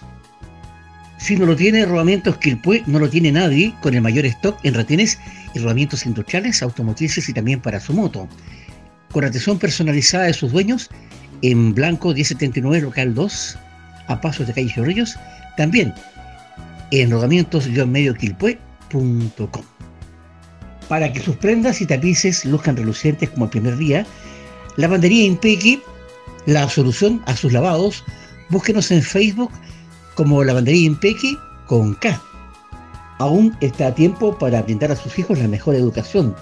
Si 1.17 1.35
no 1.35 1.45
lo 1.45 1.55
tiene 1.55 1.85
Rodamientos 1.85 2.37
Quilpue, 2.37 2.81
no 2.87 2.97
lo 2.99 3.09
tiene 3.09 3.31
nadie, 3.31 3.73
con 3.81 3.93
el 3.93 4.01
mayor 4.01 4.25
stock 4.25 4.57
en 4.63 4.73
retenes 4.73 5.19
y 5.53 5.59
rodamientos 5.59 6.05
industriales, 6.05 6.63
automotrices 6.63 7.27
y 7.27 7.33
también 7.33 7.59
para 7.59 7.79
su 7.81 7.93
moto. 7.93 8.27
Con 9.11 9.25
atención 9.25 9.59
personalizada 9.59 10.25
de 10.25 10.33
sus 10.33 10.53
dueños, 10.53 10.89
en 11.41 11.73
Blanco 11.73 12.13
1079 12.13 12.81
Local 12.81 13.13
2, 13.13 13.57
a 14.07 14.21
pasos 14.21 14.47
de 14.47 14.53
Calle 14.53 14.71
Chorrillos, 14.73 15.17
también 15.57 15.93
en 16.91 17.11
rodamientos-medio 17.11 18.15
para 20.87 21.13
que 21.13 21.19
sus 21.19 21.35
prendas 21.35 21.81
y 21.81 21.85
tapices 21.85 22.45
luzcan 22.45 22.75
relucientes 22.75 23.29
como 23.29 23.45
el 23.45 23.51
primer 23.51 23.77
día, 23.77 24.05
Lavandería 24.79 25.25
Impequi, 25.25 25.81
la 26.45 26.69
solución 26.69 27.21
a 27.25 27.35
sus 27.35 27.51
lavados, 27.51 28.01
búsquenos 28.49 28.89
en 28.91 29.03
Facebook 29.03 29.51
como 30.15 30.41
Lavandería 30.41 30.85
Impequi 30.85 31.37
con 31.67 31.95
K. 31.95 32.17
Aún 33.17 33.53
está 33.59 33.87
a 33.87 33.93
tiempo 33.93 34.37
para 34.37 34.61
brindar 34.61 34.93
a 34.93 34.95
sus 34.95 35.19
hijos 35.19 35.37
la 35.37 35.49
mejor 35.49 35.75
educación. 35.75 36.33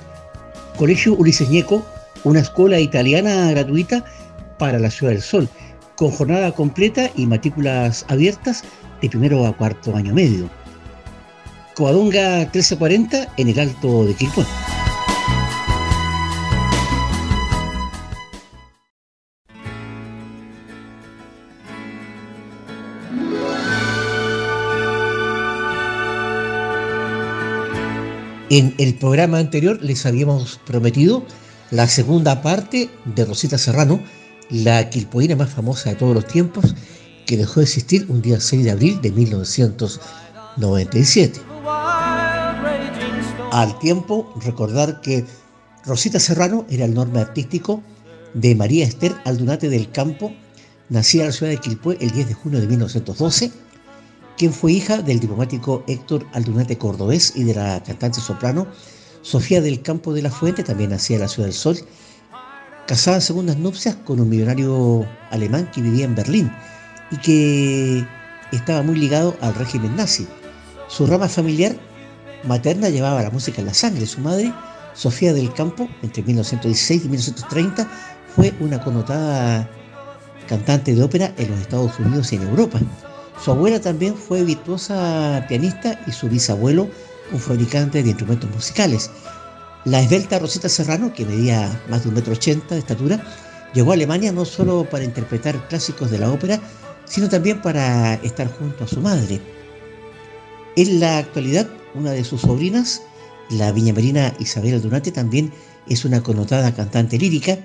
Colegio 0.78 1.16
Ulises 1.16 1.50
Ñeco, 1.50 1.84
una 2.26 2.42
escuela 2.42 2.80
italiana 2.80 3.50
gratuita 3.50 4.06
para 4.60 4.78
la 4.78 4.92
Ciudad 4.92 5.14
del 5.14 5.24
Sol, 5.24 5.50
con 5.96 6.12
jornada 6.12 6.52
completa 6.52 7.10
y 7.16 7.26
matrículas 7.26 8.06
abiertas 8.08 8.64
de 9.02 9.10
primero 9.10 9.48
a 9.48 9.58
cuarto 9.58 9.96
año 9.96 10.14
medio. 10.14 10.48
Coadonga 11.76 12.42
1340 12.42 13.34
en 13.38 13.48
el 13.50 13.60
Alto 13.60 14.06
de 14.06 14.14
Quilpué. 14.14 14.46
En 28.50 28.74
el 28.78 28.96
programa 28.96 29.40
anterior 29.40 29.78
les 29.82 30.06
habíamos 30.06 30.58
prometido 30.66 31.26
la 31.70 31.86
segunda 31.90 32.42
parte 32.42 32.90
de 33.04 33.26
Rosita 33.26 33.58
Serrano, 33.58 34.02
la 34.50 34.90
quilpoína 34.90 35.36
más 35.36 35.50
famosa 35.50 35.90
de 35.90 35.98
todos 35.98 36.16
los 36.16 36.28
tiempos, 36.28 36.74
que 37.26 37.36
dejó 37.36 37.60
de 37.60 37.66
existir 37.66 38.06
un 38.08 38.22
día 38.22 38.40
6 38.40 38.64
de 38.64 38.72
abril 38.72 39.02
de 39.02 39.12
1997. 39.12 41.42
Al 43.52 43.78
tiempo, 43.80 44.34
recordar 44.42 45.02
que 45.02 45.26
Rosita 45.86 46.22
Serrano 46.22 46.66
era 46.70 46.86
el 46.86 46.94
nombre 46.94 47.20
artístico 47.20 47.84
de 48.34 48.56
María 48.56 48.86
Esther 48.86 49.14
Aldunate 49.26 49.68
del 49.68 49.92
Campo, 49.92 50.32
nacida 50.88 51.24
en 51.24 51.28
la 51.28 51.34
ciudad 51.34 51.52
de 51.52 51.58
Quilpué 51.58 51.98
el 52.00 52.12
10 52.12 52.30
de 52.30 52.34
junio 52.34 52.62
de 52.62 52.68
1912, 52.68 53.52
quien 54.38 54.54
fue 54.54 54.72
hija 54.72 55.02
del 55.02 55.20
diplomático 55.20 55.84
Héctor 55.88 56.26
Aldunate 56.34 56.78
Cordobés 56.78 57.34
y 57.36 57.44
de 57.44 57.56
la 57.56 57.84
cantante 57.84 58.22
soprano 58.22 58.68
Sofía 59.24 59.62
del 59.62 59.82
Campo 59.82 60.14
de 60.14 60.22
la 60.22 60.30
Fuente, 60.30 60.64
también 60.64 60.92
nacida 60.92 61.16
en 61.18 61.22
la 61.24 61.28
ciudad 61.28 61.48
del 61.48 61.56
Sol, 61.56 61.78
casada 62.88 63.18
en 63.18 63.22
segundas 63.22 63.58
nupcias 63.58 63.96
con 64.06 64.20
un 64.20 64.30
millonario 64.30 65.06
alemán 65.32 65.70
que 65.74 65.82
vivía 65.82 66.06
en 66.06 66.16
Berlín 66.16 66.52
y 67.12 67.18
que 67.18 68.08
estaba 68.52 68.84
muy 68.84 68.96
ligado 68.96 69.36
al 69.42 69.56
régimen 69.56 69.96
nazi. 69.96 70.28
Su 70.88 71.06
rama 71.08 71.28
familiar 71.28 71.76
materna 72.46 72.90
llevaba 72.90 73.24
la 73.24 73.32
música 73.32 73.60
en 73.60 73.68
la 73.68 73.74
sangre. 73.74 74.06
Su 74.06 74.22
madre, 74.22 74.54
Sofía 74.94 75.34
del 75.34 75.52
Campo, 75.54 75.90
entre 76.02 76.24
1916 76.24 77.06
y 77.06 77.10
1930, 77.10 77.88
fue 78.36 78.54
una 78.60 78.82
connotada 78.82 79.70
cantante 80.48 80.96
de 80.96 81.04
ópera 81.04 81.34
en 81.38 81.52
los 81.52 81.60
Estados 81.60 82.00
Unidos 82.00 82.32
y 82.32 82.38
en 82.38 82.44
Europa. 82.44 82.80
Su 83.44 83.52
abuela 83.52 83.80
también 83.80 84.16
fue 84.16 84.44
virtuosa 84.44 85.46
pianista 85.48 86.00
y 86.08 86.12
su 86.12 86.28
bisabuelo 86.28 86.90
un 87.32 87.40
fabricante 87.40 88.02
de 88.04 88.10
instrumentos 88.10 88.50
musicales. 88.50 89.10
La 89.86 90.02
esbelta 90.02 90.40
Rosita 90.40 90.70
Serrano, 90.70 91.14
que 91.14 91.26
medía 91.26 91.82
más 91.90 92.04
de 92.04 92.10
un 92.10 92.16
metro 92.16 92.34
ochenta 92.34 92.76
de 92.76 92.80
estatura, 92.80 93.24
llegó 93.74 93.92
a 93.92 93.94
Alemania 93.94 94.32
no 94.32 94.44
solo 94.44 94.88
para 94.90 95.04
interpretar 95.04 95.68
clásicos 95.68 96.12
de 96.12 96.20
la 96.20 96.32
ópera, 96.32 96.60
sino 97.06 97.30
también 97.30 97.62
para 97.62 98.16
estar 98.16 98.48
junto 98.58 98.84
a 98.84 98.88
su 98.88 99.00
madre. 99.00 99.40
En 100.76 101.00
la 101.00 101.18
actualidad 101.20 101.68
una 101.96 102.12
de 102.12 102.24
sus 102.24 102.42
sobrinas, 102.42 103.02
la 103.50 103.72
viñamerina 103.72 104.34
Isabel 104.40 104.82
Donate, 104.82 105.12
también 105.12 105.52
es 105.88 106.06
una 106.06 106.22
connotada 106.22 106.74
cantante 106.74 107.18
lírica. 107.18 107.58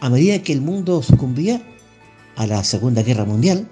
A 0.00 0.10
medida 0.10 0.42
que 0.42 0.52
el 0.52 0.60
mundo 0.60 1.02
sucumbía 1.02 1.62
a 2.36 2.46
la 2.46 2.64
Segunda 2.64 3.02
Guerra 3.02 3.24
Mundial, 3.24 3.68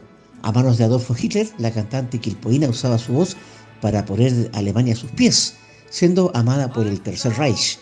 a 0.46 0.52
manos 0.52 0.78
de 0.78 0.84
Adolfo 0.84 1.16
Hitler, 1.20 1.48
la 1.58 1.72
cantante 1.72 2.20
quilpoína 2.20 2.68
usaba 2.68 2.98
su 2.98 3.12
voz 3.12 3.36
para 3.80 4.04
poner 4.04 4.48
a 4.54 4.58
Alemania 4.58 4.94
a 4.94 4.96
sus 4.96 5.10
pies, 5.10 5.56
siendo 5.90 6.30
amada 6.36 6.72
por 6.72 6.86
el 6.86 7.00
Tercer 7.00 7.36
Reich. 7.36 7.80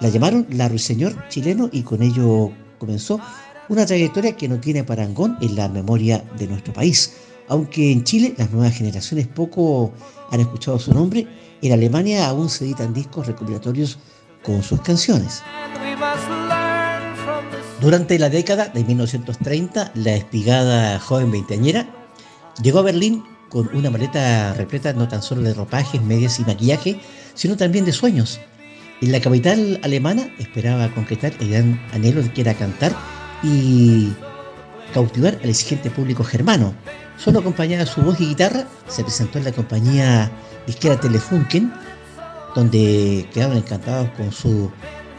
La 0.00 0.08
llamaron 0.08 0.46
la 0.48 0.66
Ruiseñor 0.66 1.28
chileno 1.28 1.68
y 1.72 1.82
con 1.82 2.02
ello 2.02 2.52
comenzó 2.78 3.20
una 3.68 3.84
trayectoria 3.84 4.34
que 4.34 4.48
no 4.48 4.58
tiene 4.58 4.82
parangón 4.82 5.36
en 5.42 5.56
la 5.56 5.68
memoria 5.68 6.24
de 6.38 6.46
nuestro 6.46 6.72
país. 6.72 7.12
Aunque 7.48 7.92
en 7.92 8.02
Chile 8.02 8.34
las 8.38 8.50
nuevas 8.50 8.74
generaciones 8.74 9.26
poco 9.26 9.92
han 10.30 10.40
escuchado 10.40 10.78
su 10.78 10.94
nombre, 10.94 11.28
en 11.60 11.72
Alemania 11.72 12.26
aún 12.26 12.48
se 12.48 12.64
editan 12.64 12.94
discos 12.94 13.26
recopilatorios 13.26 13.98
con 14.42 14.62
sus 14.62 14.80
canciones. 14.80 15.42
Durante 17.78 18.18
la 18.18 18.30
década 18.30 18.68
de 18.68 18.84
1930, 18.84 19.92
la 19.96 20.14
espigada 20.14 20.98
joven 20.98 21.30
veinteañera 21.30 21.95
llegó 22.62 22.80
a 22.80 22.82
Berlín 22.82 23.24
con 23.48 23.70
una 23.74 23.90
maleta 23.90 24.54
repleta 24.54 24.92
no 24.92 25.08
tan 25.08 25.22
solo 25.22 25.42
de 25.42 25.54
ropajes, 25.54 26.02
medias 26.02 26.40
y 26.40 26.44
maquillaje, 26.44 27.00
sino 27.34 27.56
también 27.56 27.84
de 27.84 27.92
sueños. 27.92 28.40
En 29.00 29.12
la 29.12 29.20
capital 29.20 29.78
alemana 29.82 30.28
esperaba 30.38 30.92
concretar 30.94 31.32
el 31.40 31.50
gran 31.50 31.80
anhelo 31.92 32.22
de 32.22 32.32
que 32.32 32.40
era 32.40 32.54
cantar 32.54 32.96
y 33.42 34.12
cautivar 34.94 35.38
al 35.42 35.50
exigente 35.50 35.90
público 35.90 36.24
germano. 36.24 36.74
Solo 37.18 37.40
acompañada 37.40 37.84
de 37.84 37.90
su 37.90 38.02
voz 38.02 38.20
y 38.20 38.28
guitarra, 38.28 38.66
se 38.88 39.02
presentó 39.02 39.38
en 39.38 39.44
la 39.44 39.52
compañía 39.52 40.30
disquera 40.66 40.98
Telefunken, 40.98 41.72
donde 42.54 43.28
quedaron 43.32 43.58
encantados 43.58 44.08
con 44.16 44.32
su 44.32 44.70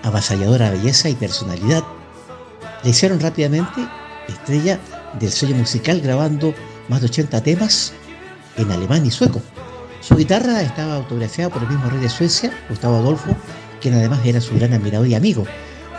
avasalladora 0.04 0.72
belleza 0.72 1.10
y 1.10 1.16
personalidad. 1.16 1.84
Le 2.84 2.90
hicieron 2.90 3.20
rápidamente 3.20 3.88
estrella 4.28 4.80
del 5.20 5.32
sello 5.32 5.56
musical 5.56 6.02
grabando 6.02 6.54
más 6.90 7.02
de 7.02 7.08
80 7.08 7.44
temas 7.44 7.94
en 8.58 8.72
alemán 8.72 9.06
y 9.06 9.12
sueco. 9.12 9.42
Su 10.02 10.16
guitarra 10.16 10.62
estaba 10.62 10.96
autografiada 10.96 11.52
por 11.52 11.64
el 11.64 11.70
mismo 11.70 11.90
rey 11.90 12.00
de 12.00 12.10
Suecia, 12.10 12.52
Gustavo 12.70 12.98
Adolfo, 12.98 13.36
quien 13.82 13.94
además 13.96 14.20
era 14.26 14.42
su 14.42 14.56
gran 14.56 14.74
admirador 14.74 15.08
y 15.08 15.16
amigo. 15.16 15.46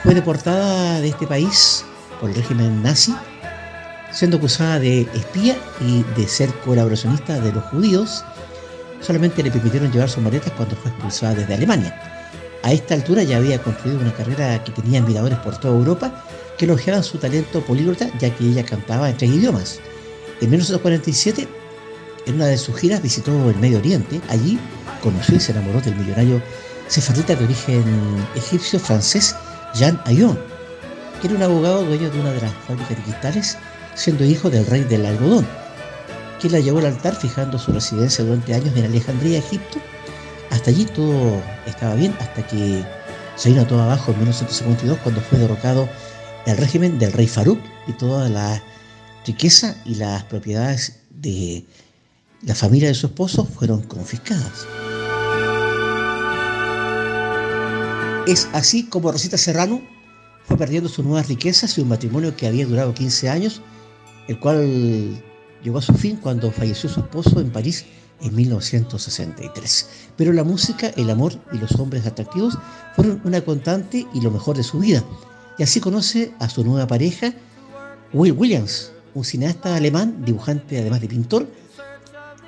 Fue 0.02 0.14
deportada 0.14 1.00
de 1.00 1.08
este 1.08 1.26
país 1.26 1.84
por 2.20 2.30
el 2.30 2.36
régimen 2.36 2.82
nazi, 2.82 3.14
siendo 4.12 4.38
acusada 4.38 4.78
de 4.78 5.02
espía 5.02 5.56
y 5.80 6.02
de 6.16 6.26
ser 6.26 6.52
colaboracionista 6.64 7.38
de 7.40 7.52
los 7.52 7.64
judíos 7.64 8.24
solamente 9.00 9.42
le 9.42 9.50
permitieron 9.50 9.92
llevar 9.92 10.08
sus 10.08 10.22
maletas 10.22 10.52
cuando 10.52 10.76
fue 10.76 10.90
expulsada 10.90 11.34
desde 11.34 11.54
Alemania. 11.54 11.94
A 12.62 12.72
esta 12.72 12.94
altura 12.94 13.22
ya 13.22 13.36
había 13.36 13.62
construido 13.62 14.00
una 14.00 14.12
carrera 14.12 14.62
que 14.64 14.72
tenía 14.72 15.00
admiradores 15.00 15.38
por 15.38 15.56
toda 15.58 15.74
Europa 15.74 16.24
que 16.56 16.64
elogiaban 16.64 17.04
su 17.04 17.18
talento 17.18 17.60
políglota 17.62 18.08
ya 18.18 18.34
que 18.34 18.44
ella 18.44 18.64
cantaba 18.64 19.08
en 19.08 19.16
tres 19.16 19.30
idiomas. 19.30 19.80
En 20.40 20.50
1947, 20.50 21.48
en 22.26 22.34
una 22.34 22.46
de 22.46 22.58
sus 22.58 22.76
giras 22.76 23.02
visitó 23.02 23.50
el 23.50 23.56
Medio 23.56 23.78
Oriente. 23.78 24.20
Allí 24.28 24.58
conoció 25.02 25.36
y 25.36 25.40
se 25.40 25.52
enamoró 25.52 25.80
del 25.80 25.96
millonario 25.96 26.42
sefardita 26.88 27.34
de 27.34 27.44
origen 27.44 27.84
egipcio 28.34 28.78
francés 28.78 29.34
Jean 29.74 30.00
Ayon, 30.04 30.38
que 31.20 31.28
era 31.28 31.36
un 31.36 31.42
abogado 31.42 31.84
dueño 31.84 32.10
de 32.10 32.20
una 32.20 32.32
de 32.32 32.40
las 32.40 32.52
fábricas 32.66 32.96
de 32.96 33.02
cristales, 33.02 33.58
siendo 33.94 34.24
hijo 34.24 34.48
del 34.48 34.66
rey 34.66 34.84
del 34.84 35.06
algodón 35.06 35.46
que 36.38 36.48
la 36.48 36.60
llevó 36.60 36.78
al 36.78 36.86
altar 36.86 37.14
fijando 37.14 37.58
su 37.58 37.72
residencia 37.72 38.24
durante 38.24 38.54
años 38.54 38.76
en 38.76 38.84
Alejandría, 38.84 39.38
Egipto. 39.38 39.78
Hasta 40.50 40.70
allí 40.70 40.84
todo 40.86 41.42
estaba 41.66 41.94
bien, 41.94 42.14
hasta 42.20 42.46
que 42.46 42.82
se 43.36 43.50
vino 43.50 43.66
todo 43.66 43.82
abajo 43.82 44.12
en 44.12 44.18
1952 44.18 44.98
cuando 45.02 45.20
fue 45.20 45.38
derrocado 45.38 45.88
el 46.46 46.56
régimen 46.56 46.98
del 46.98 47.12
rey 47.12 47.26
Farouk 47.26 47.60
y 47.86 47.92
toda 47.92 48.28
la 48.28 48.62
riqueza 49.28 49.76
y 49.84 49.94
las 49.96 50.24
propiedades 50.24 51.00
de 51.10 51.64
la 52.42 52.54
familia 52.54 52.88
de 52.88 52.94
su 52.94 53.06
esposo 53.06 53.44
fueron 53.44 53.82
confiscadas. 53.82 54.66
Es 58.26 58.48
así 58.52 58.84
como 58.84 59.12
Rosita 59.12 59.36
Serrano 59.36 59.82
fue 60.44 60.56
perdiendo 60.56 60.88
sus 60.88 61.04
nuevas 61.04 61.28
riquezas 61.28 61.76
y 61.76 61.82
un 61.82 61.88
matrimonio 61.88 62.34
que 62.36 62.46
había 62.46 62.66
durado 62.66 62.94
15 62.94 63.28
años, 63.28 63.60
el 64.28 64.40
cual 64.40 65.22
llegó 65.62 65.78
a 65.78 65.82
su 65.82 65.92
fin 65.94 66.16
cuando 66.16 66.50
falleció 66.50 66.88
su 66.88 67.00
esposo 67.00 67.40
en 67.40 67.50
París 67.52 67.84
en 68.22 68.34
1963. 68.34 69.88
Pero 70.16 70.32
la 70.32 70.42
música, 70.42 70.88
el 70.96 71.10
amor 71.10 71.34
y 71.52 71.58
los 71.58 71.72
hombres 71.72 72.06
atractivos 72.06 72.58
fueron 72.96 73.20
una 73.24 73.42
constante 73.42 74.06
y 74.14 74.20
lo 74.22 74.30
mejor 74.30 74.56
de 74.56 74.62
su 74.62 74.78
vida. 74.78 75.04
Y 75.58 75.64
así 75.64 75.80
conoce 75.80 76.32
a 76.38 76.48
su 76.48 76.64
nueva 76.64 76.86
pareja, 76.86 77.34
Will 78.14 78.32
Williams, 78.32 78.92
un 79.14 79.24
cineasta 79.24 79.76
alemán, 79.76 80.24
dibujante 80.24 80.78
además 80.78 81.00
de 81.00 81.08
pintor, 81.08 81.48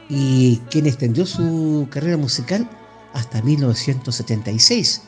y 0.08 0.56
quien 0.70 0.86
extendió 0.86 1.24
su 1.26 1.86
carrera 1.90 2.16
musical 2.16 2.68
hasta 3.12 3.42
1976. 3.42 5.02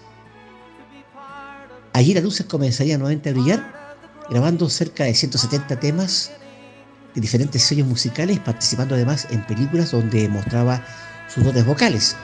Allí 1.93 2.15
las 2.15 2.25
luces 2.25 2.47
comenzarían 2.47 3.01
nuevamente 3.01 3.31
a 3.31 3.33
brillar, 3.33 3.97
grabando 4.31 4.69
cerca 4.71 5.05
de 5.05 5.15
170 5.15 5.79
temas 5.79 6.31
de 7.15 7.21
diferentes 7.21 7.63
sellos 7.63 7.87
musicales, 7.87 8.39
participando 8.39 8.95
además 8.95 9.27
en 9.31 9.45
películas 9.47 9.91
donde 9.91 10.29
mostraba 10.29 10.85
sus 11.29 11.45
dotes 11.45 11.67
vocales. 11.67 12.17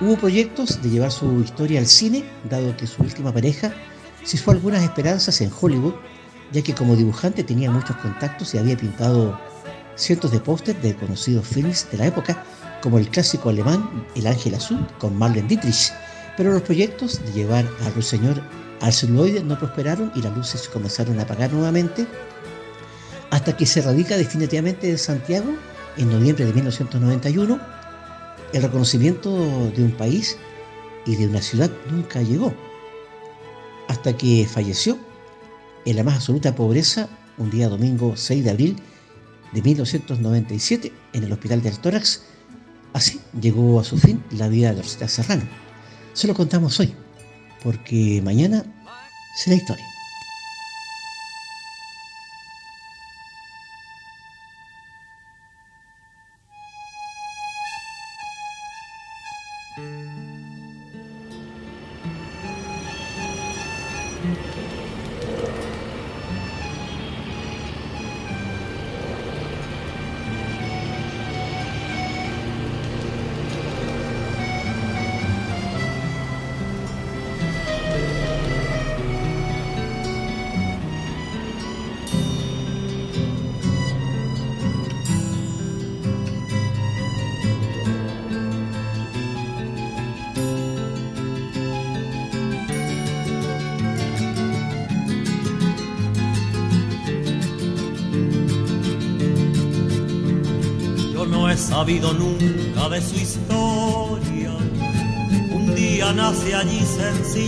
Hubo 0.00 0.16
proyectos 0.16 0.80
de 0.82 0.90
llevar 0.90 1.12
su 1.12 1.42
historia 1.42 1.78
al 1.80 1.86
cine, 1.86 2.24
dado 2.48 2.76
que 2.76 2.86
su 2.86 3.02
última 3.02 3.32
pareja 3.32 3.72
se 4.24 4.36
hizo 4.36 4.50
algunas 4.50 4.82
esperanzas 4.82 5.40
en 5.40 5.50
Hollywood, 5.60 5.94
ya 6.52 6.62
que 6.62 6.74
como 6.74 6.96
dibujante 6.96 7.42
tenía 7.42 7.70
muchos 7.70 7.96
contactos 7.96 8.54
y 8.54 8.58
había 8.58 8.76
pintado 8.76 9.38
cientos 9.96 10.30
de 10.30 10.40
pósters 10.40 10.82
de 10.82 10.94
conocidos 10.94 11.46
films 11.46 11.86
de 11.90 11.98
la 11.98 12.06
época, 12.06 12.44
como 12.82 12.98
el 12.98 13.08
clásico 13.08 13.48
alemán 13.48 14.06
El 14.14 14.26
Ángel 14.26 14.54
Azul 14.54 14.86
con 14.98 15.16
Marlene 15.16 15.48
Dietrich. 15.48 15.92
Pero 16.36 16.52
los 16.52 16.62
proyectos 16.62 17.24
de 17.24 17.32
llevar 17.32 17.66
al 17.84 17.94
ruiseñor 17.94 18.42
al 18.80 18.92
celuloide 18.92 19.42
no 19.42 19.58
prosperaron 19.58 20.10
y 20.14 20.22
las 20.22 20.36
luces 20.36 20.68
comenzaron 20.68 21.18
a 21.18 21.22
apagar 21.22 21.52
nuevamente 21.52 22.06
hasta 23.30 23.56
que 23.56 23.64
se 23.64 23.80
radica 23.80 24.16
definitivamente 24.16 24.90
en 24.90 24.98
Santiago 24.98 25.54
en 25.96 26.10
noviembre 26.10 26.44
de 26.44 26.52
1991. 26.52 27.60
El 28.52 28.62
reconocimiento 28.62 29.30
de 29.70 29.84
un 29.84 29.92
país 29.92 30.36
y 31.06 31.16
de 31.16 31.26
una 31.26 31.40
ciudad 31.40 31.70
nunca 31.90 32.20
llegó, 32.20 32.52
hasta 33.88 34.14
que 34.16 34.46
falleció 34.50 34.98
en 35.84 35.96
la 35.96 36.04
más 36.04 36.16
absoluta 36.16 36.54
pobreza 36.54 37.08
un 37.38 37.50
día 37.50 37.68
domingo 37.68 38.16
6 38.16 38.44
de 38.44 38.50
abril 38.50 38.76
de 39.52 39.62
1997 39.62 40.92
en 41.12 41.24
el 41.24 41.32
Hospital 41.32 41.62
del 41.62 41.78
Tórax. 41.78 42.22
Así 42.92 43.20
llegó 43.40 43.80
a 43.80 43.84
su 43.84 43.98
fin 43.98 44.22
la 44.30 44.48
vida 44.48 44.72
de 44.72 44.82
Rosita 44.82 45.08
Serrano. 45.08 45.42
Se 46.12 46.26
lo 46.26 46.34
contamos 46.34 46.78
hoy, 46.80 46.94
porque 47.62 48.20
mañana 48.22 48.64
será 49.36 49.56
historia. 49.56 49.91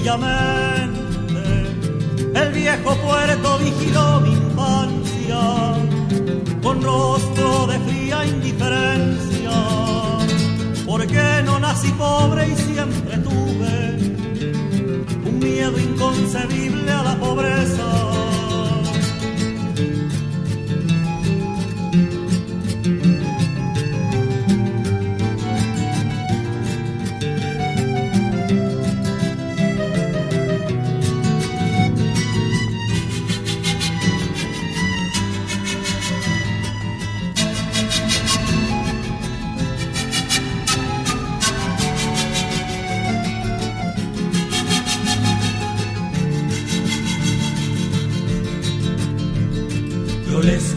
jamais 0.04 0.33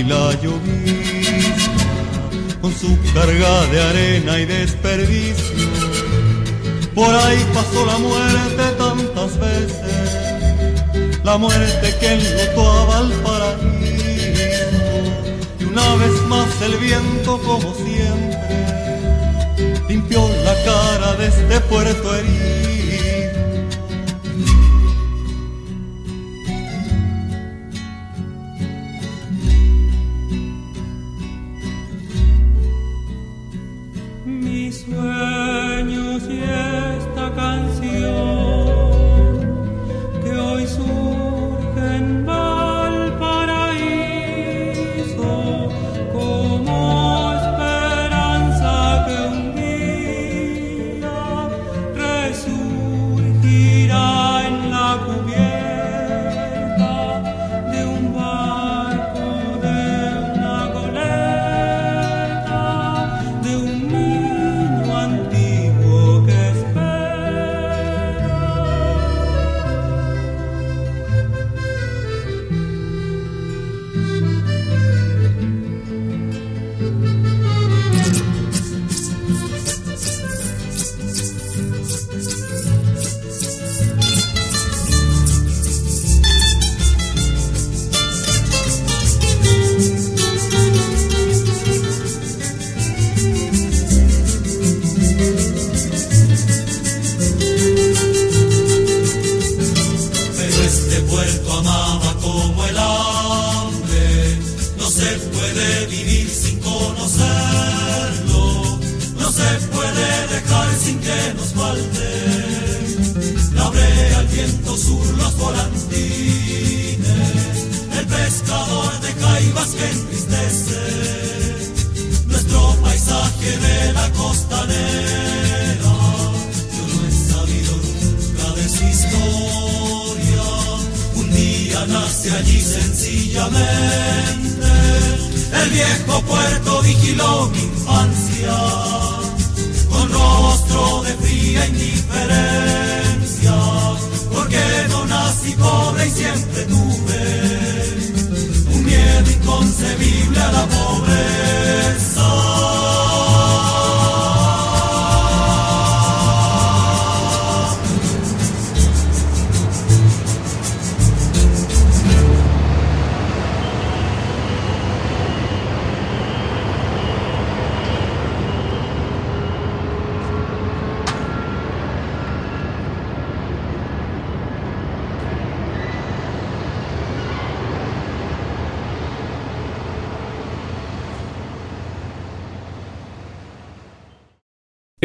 y 0.00 0.04
la 0.04 0.32
llovizna 0.40 1.84
con 2.60 2.72
su 2.74 2.96
carga 3.12 3.66
de 3.66 3.82
arena 3.82 4.38
y 4.38 4.46
desperdicio. 4.46 5.68
Por 6.94 7.14
ahí 7.14 7.44
pasó 7.54 7.86
la 7.86 7.98
muerte 7.98 8.62
tantas 8.78 9.38
veces 9.38 10.00
la 11.22 11.36
muerte 11.36 11.94
que 12.00 12.12
enlutó 12.14 12.72
a 12.72 12.84
Valparaíso 12.86 13.60
y 15.60 15.64
una 15.64 15.94
vez 15.96 16.22
más 16.28 16.48
el 16.62 16.76
viento 16.78 17.38
como 17.42 17.74
siempre 17.74 18.38
limpió 19.88 20.26
la 20.44 20.54
cara 20.64 21.14
de 21.16 21.26
este 21.28 21.60
puerto 21.68 22.14
herido 22.14 22.69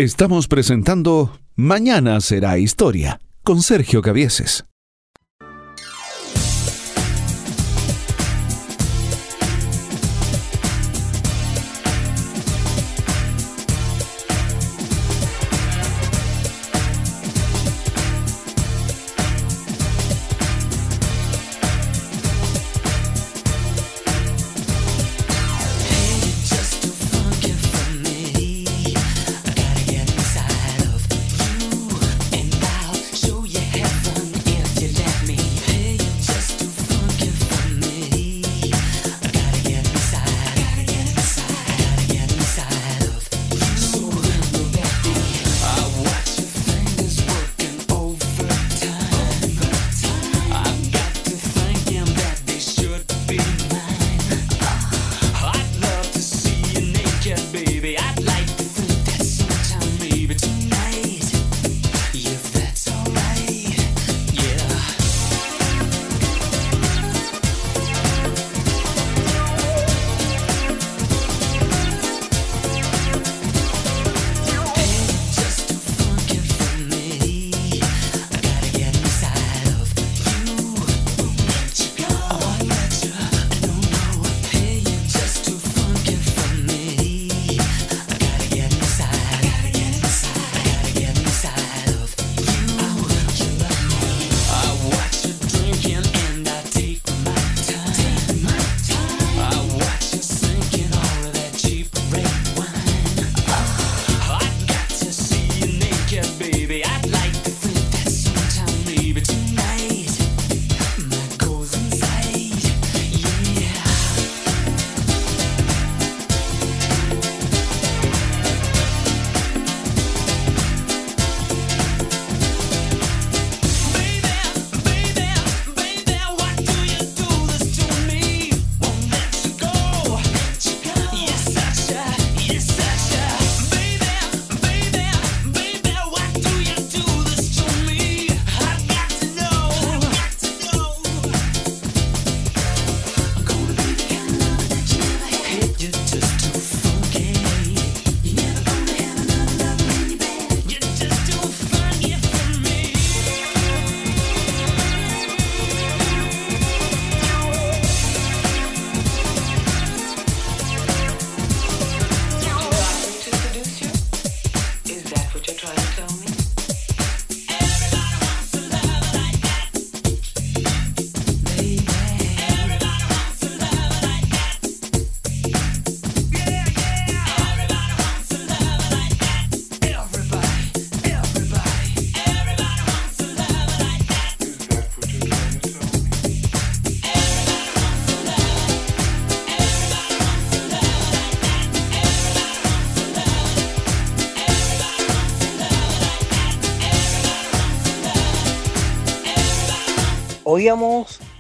Estamos 0.06 0.48
presentando 0.48 1.32
Mañana 1.56 2.22
será 2.22 2.60
historia 2.60 3.20
con 3.44 3.64
Sergio 3.64 4.04
Cavieses. 4.04 4.64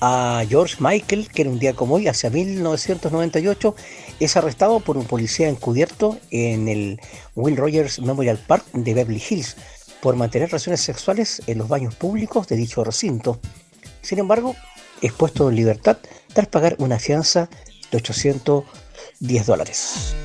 A 0.02 0.44
George 0.48 0.76
Michael, 0.80 1.30
que 1.30 1.42
en 1.42 1.48
un 1.48 1.60
día 1.60 1.74
como 1.74 1.96
hoy, 1.96 2.08
hacia 2.08 2.30
1998, 2.30 3.76
es 4.20 4.38
arrestado 4.38 4.80
por 4.82 4.98
un 4.98 5.06
policía 5.06 5.50
encubierto 5.50 6.20
en 6.30 6.68
el 6.68 7.02
Will 7.34 7.58
Rogers 7.58 8.00
Memorial 8.00 8.38
Park 8.38 8.66
de 8.74 8.94
Beverly 8.94 9.24
Hills 9.28 9.56
por 10.00 10.16
mantener 10.16 10.50
relaciones 10.50 10.82
sexuales 10.82 11.42
en 11.48 11.58
los 11.58 11.68
baños 11.68 11.96
públicos 11.96 12.48
de 12.48 12.56
dicho 12.56 12.84
recinto. 12.84 13.40
Sin 14.02 14.20
embargo, 14.20 14.56
es 15.02 15.12
puesto 15.12 15.50
en 15.50 15.56
libertad 15.56 15.98
tras 16.32 16.48
pagar 16.48 16.76
una 16.78 17.00
fianza 17.00 17.50
de 17.90 17.98
810 17.98 19.46
dólares. 19.48 20.16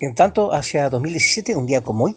En 0.00 0.14
tanto, 0.14 0.54
hacia 0.54 0.88
2017, 0.88 1.54
un 1.54 1.66
día 1.66 1.82
como 1.82 2.06
hoy, 2.06 2.16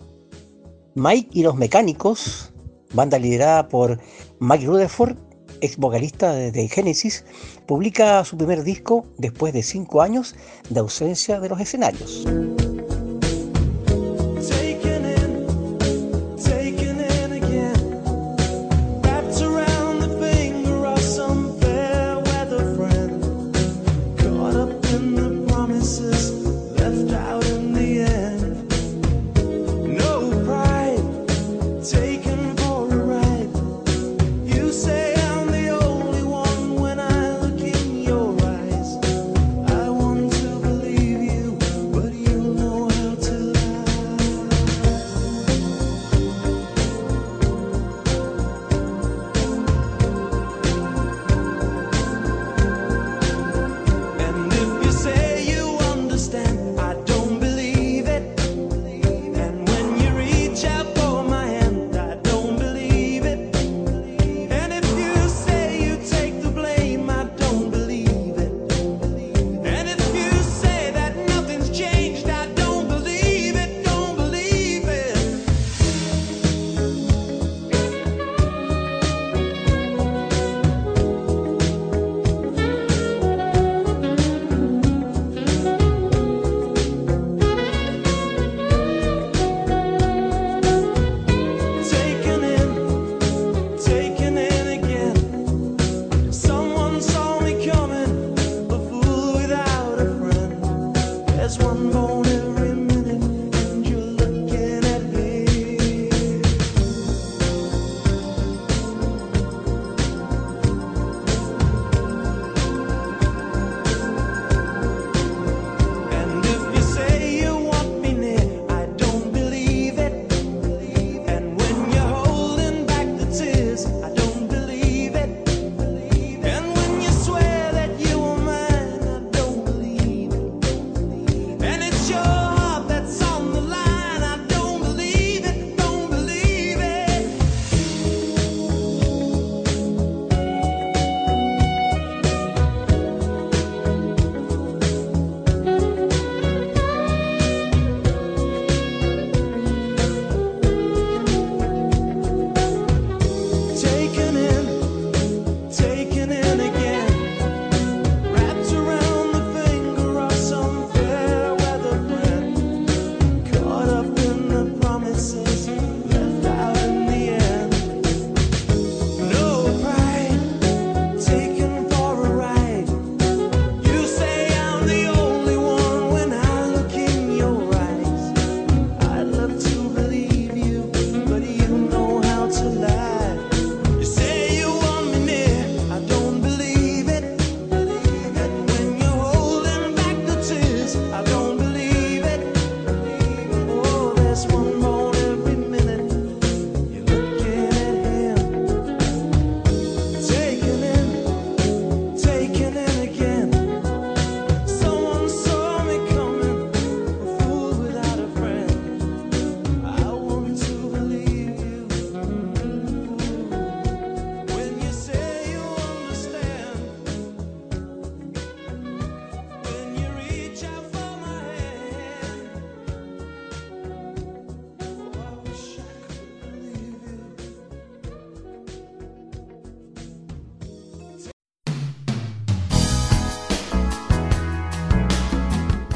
Mike 0.95 1.29
y 1.34 1.43
los 1.43 1.55
Mecánicos, 1.55 2.53
banda 2.93 3.19
liderada 3.19 3.67
por 3.67 3.99
Mike 4.39 4.65
Rutherford, 4.65 5.17
ex 5.59 5.75
vocalista 5.75 6.34
de 6.34 6.67
Genesis, 6.69 7.25
publica 7.67 8.23
su 8.23 8.38
primer 8.38 8.63
disco 8.63 9.05
después 9.17 9.53
de 9.53 9.63
cinco 9.63 10.01
años 10.01 10.34
de 10.69 10.79
ausencia 10.79 11.41
de 11.41 11.49
los 11.49 11.59
escenarios. 11.59 12.25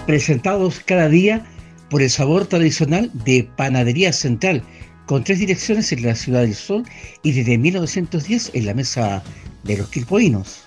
Presentados 0.08 0.82
cada 0.84 1.10
día 1.10 1.46
por 1.90 2.02
el 2.02 2.10
sabor 2.10 2.48
tradicional 2.48 3.12
de 3.26 3.48
Panadería 3.58 4.12
Central, 4.12 4.64
con 5.06 5.24
tres 5.24 5.40
direcciones 5.40 5.92
en 5.92 6.04
la 6.04 6.16
Ciudad 6.16 6.42
del 6.42 6.56
Sol 6.56 6.84
y 7.24 7.34
desde 7.34 7.58
1910 7.58 8.52
en 8.56 8.66
la 8.66 8.74
mesa 8.74 9.22
de 9.66 9.78
los 9.78 9.90
quilpoinos. 9.90 10.64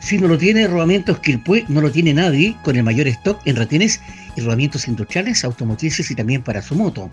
Si 0.00 0.18
no 0.18 0.28
lo 0.28 0.36
tiene 0.36 0.66
Rodamientos 0.66 1.18
Quilpue, 1.20 1.64
no 1.68 1.80
lo 1.80 1.90
tiene 1.90 2.12
nadie, 2.12 2.54
con 2.62 2.76
el 2.76 2.82
mayor 2.82 3.08
stock 3.08 3.40
en 3.46 3.56
retenes 3.56 4.00
y 4.36 4.40
rodamientos 4.42 4.88
industriales, 4.88 5.44
automotrices 5.44 6.10
y 6.10 6.14
también 6.14 6.42
para 6.42 6.60
su 6.60 6.74
moto. 6.74 7.10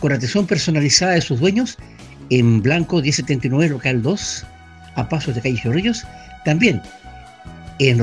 Con 0.00 0.12
atención 0.12 0.46
personalizada 0.46 1.12
de 1.12 1.20
sus 1.20 1.38
dueños, 1.38 1.76
en 2.30 2.62
Blanco 2.62 3.00
1079 3.00 3.68
Local 3.68 4.02
2, 4.02 4.46
a 4.96 5.08
pasos 5.08 5.34
de 5.34 5.40
Calle 5.40 5.60
Chorrillos, 5.62 6.04
también 6.44 6.82
en 7.78 7.98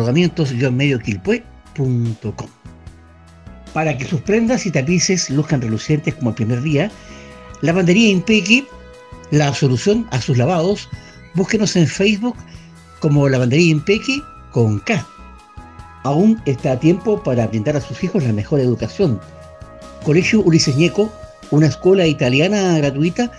Para 3.73 3.97
que 3.97 4.05
sus 4.05 4.21
prendas 4.21 4.65
y 4.65 4.71
tapices 4.71 5.30
luzcan 5.30 5.61
relucientes 5.61 6.15
como 6.15 6.30
el 6.30 6.36
primer 6.36 6.61
día, 6.61 6.91
Lavandería 7.61 8.09
Impequi, 8.09 8.67
la 9.32 9.53
solución 9.53 10.07
a 10.11 10.21
sus 10.21 10.38
lavados, 10.38 10.89
búsquenos 11.34 11.75
en 11.75 11.88
Facebook 11.88 12.36
como 12.99 13.28
Lavandería 13.30 13.71
Impequi 13.71 14.21
con 14.51 14.80
K. 14.80 15.05
Aún 16.03 16.41
está 16.45 16.73
a 16.73 16.80
tiempo 16.80 17.21
para 17.21 17.47
brindar 17.47 17.75
a 17.75 17.82
sus 17.82 18.03
hijos 18.03 18.23
la 18.23 18.34
mejor 18.34 18.59
educación. 18.59 19.19
Colegio 20.05 20.41
Ulises 20.41 20.78
Ñeco, 20.78 21.11
una 21.51 21.67
escuela 21.67 22.05
italiana 22.07 22.78
gratuita 22.78 23.32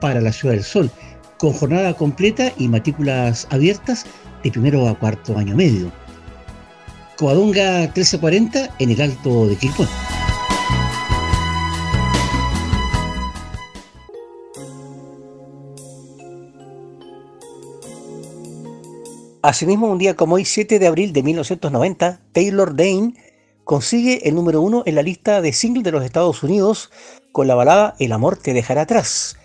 para 0.00 0.20
la 0.20 0.32
Ciudad 0.32 0.54
del 0.54 0.64
Sol, 0.64 0.90
con 1.38 1.52
jornada 1.52 1.94
completa 1.94 2.52
y 2.56 2.68
matrículas 2.68 3.46
abiertas 3.50 4.06
de 4.44 4.50
primero 4.50 4.88
a 4.88 4.98
cuarto 4.98 5.36
año 5.36 5.56
medio. 5.56 5.90
Coadonga 7.22 7.82
1340 7.82 8.74
en 8.80 8.90
el 8.90 9.00
Alto 9.00 9.46
de 9.46 9.54
Quilpué. 9.54 9.86
Asimismo, 19.40 19.86
un 19.86 19.98
día 19.98 20.16
como 20.16 20.34
hoy, 20.34 20.44
7 20.44 20.80
de 20.80 20.86
abril 20.88 21.12
de 21.12 21.22
1990, 21.22 22.18
Taylor 22.32 22.74
Dane 22.74 23.14
consigue 23.62 24.28
el 24.28 24.34
número 24.34 24.60
uno 24.60 24.82
en 24.84 24.96
la 24.96 25.02
lista 25.02 25.40
de 25.40 25.52
singles 25.52 25.84
de 25.84 25.92
los 25.92 26.04
Estados 26.04 26.42
Unidos 26.42 26.90
con 27.30 27.46
la 27.46 27.54
balada 27.54 27.94
El 28.00 28.10
amor 28.10 28.36
te 28.36 28.52
dejará 28.52 28.82
atrás, 28.82 29.36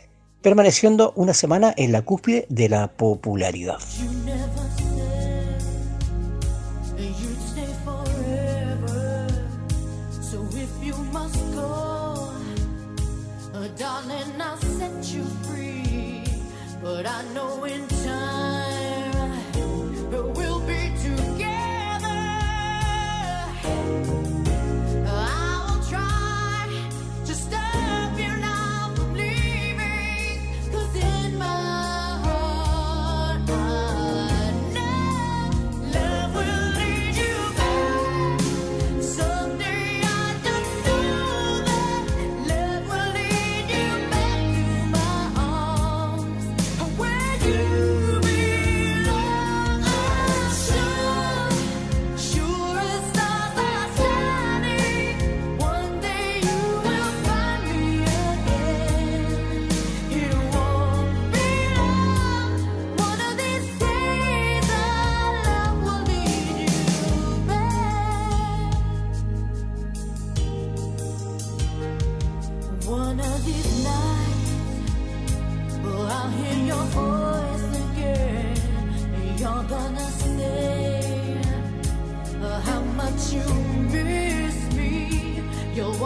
permaneciendo 0.42 1.14
una 1.16 1.36
semana 1.36 1.76
en 1.78 1.92
la 1.92 2.02
cúspide 2.02 2.48
de 2.50 2.70
la 2.70 2.88
popularidad. 2.88 3.78
I 17.08 17.24
know. 17.34 17.37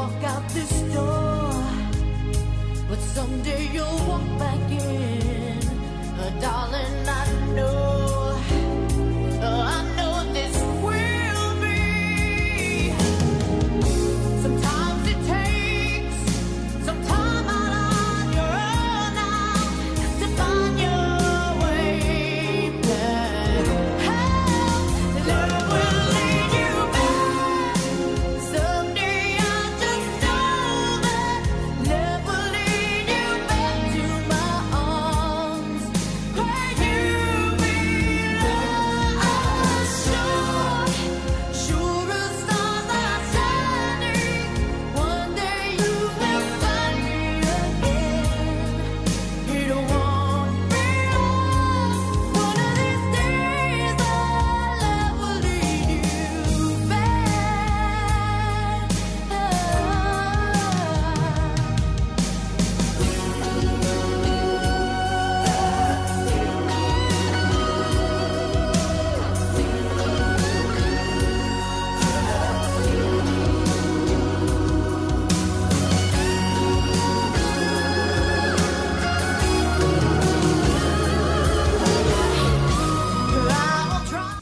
walk 0.01 0.23
out 0.23 0.49
this 0.49 0.80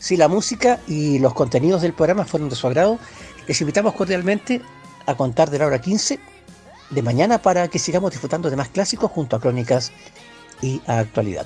Si 0.10 0.18
la 0.18 0.28
música 0.28 0.80
y 0.88 1.20
los 1.20 1.36
contenidos 1.36 1.84
del 1.84 1.94
programa 1.94 2.26
fueron 2.26 2.50
de 2.50 2.56
su 2.56 2.66
agrado, 2.66 2.98
les 3.48 3.62
invitamos 3.62 3.94
cordialmente 3.94 4.60
a 5.06 5.14
contar 5.14 5.52
de 5.52 5.60
la 5.60 5.68
hora 5.68 5.80
15 5.80 6.20
de 6.90 7.02
mañana 7.04 7.44
para 7.44 7.68
que 7.68 7.78
sigamos 7.78 8.10
disfrutando 8.10 8.50
de 8.50 8.56
más 8.56 8.70
clásicos 8.70 9.12
junto 9.12 9.36
a 9.36 9.40
crónicas 9.40 9.92
y 10.64 10.82
a 10.88 10.98
actualidad. 10.98 11.46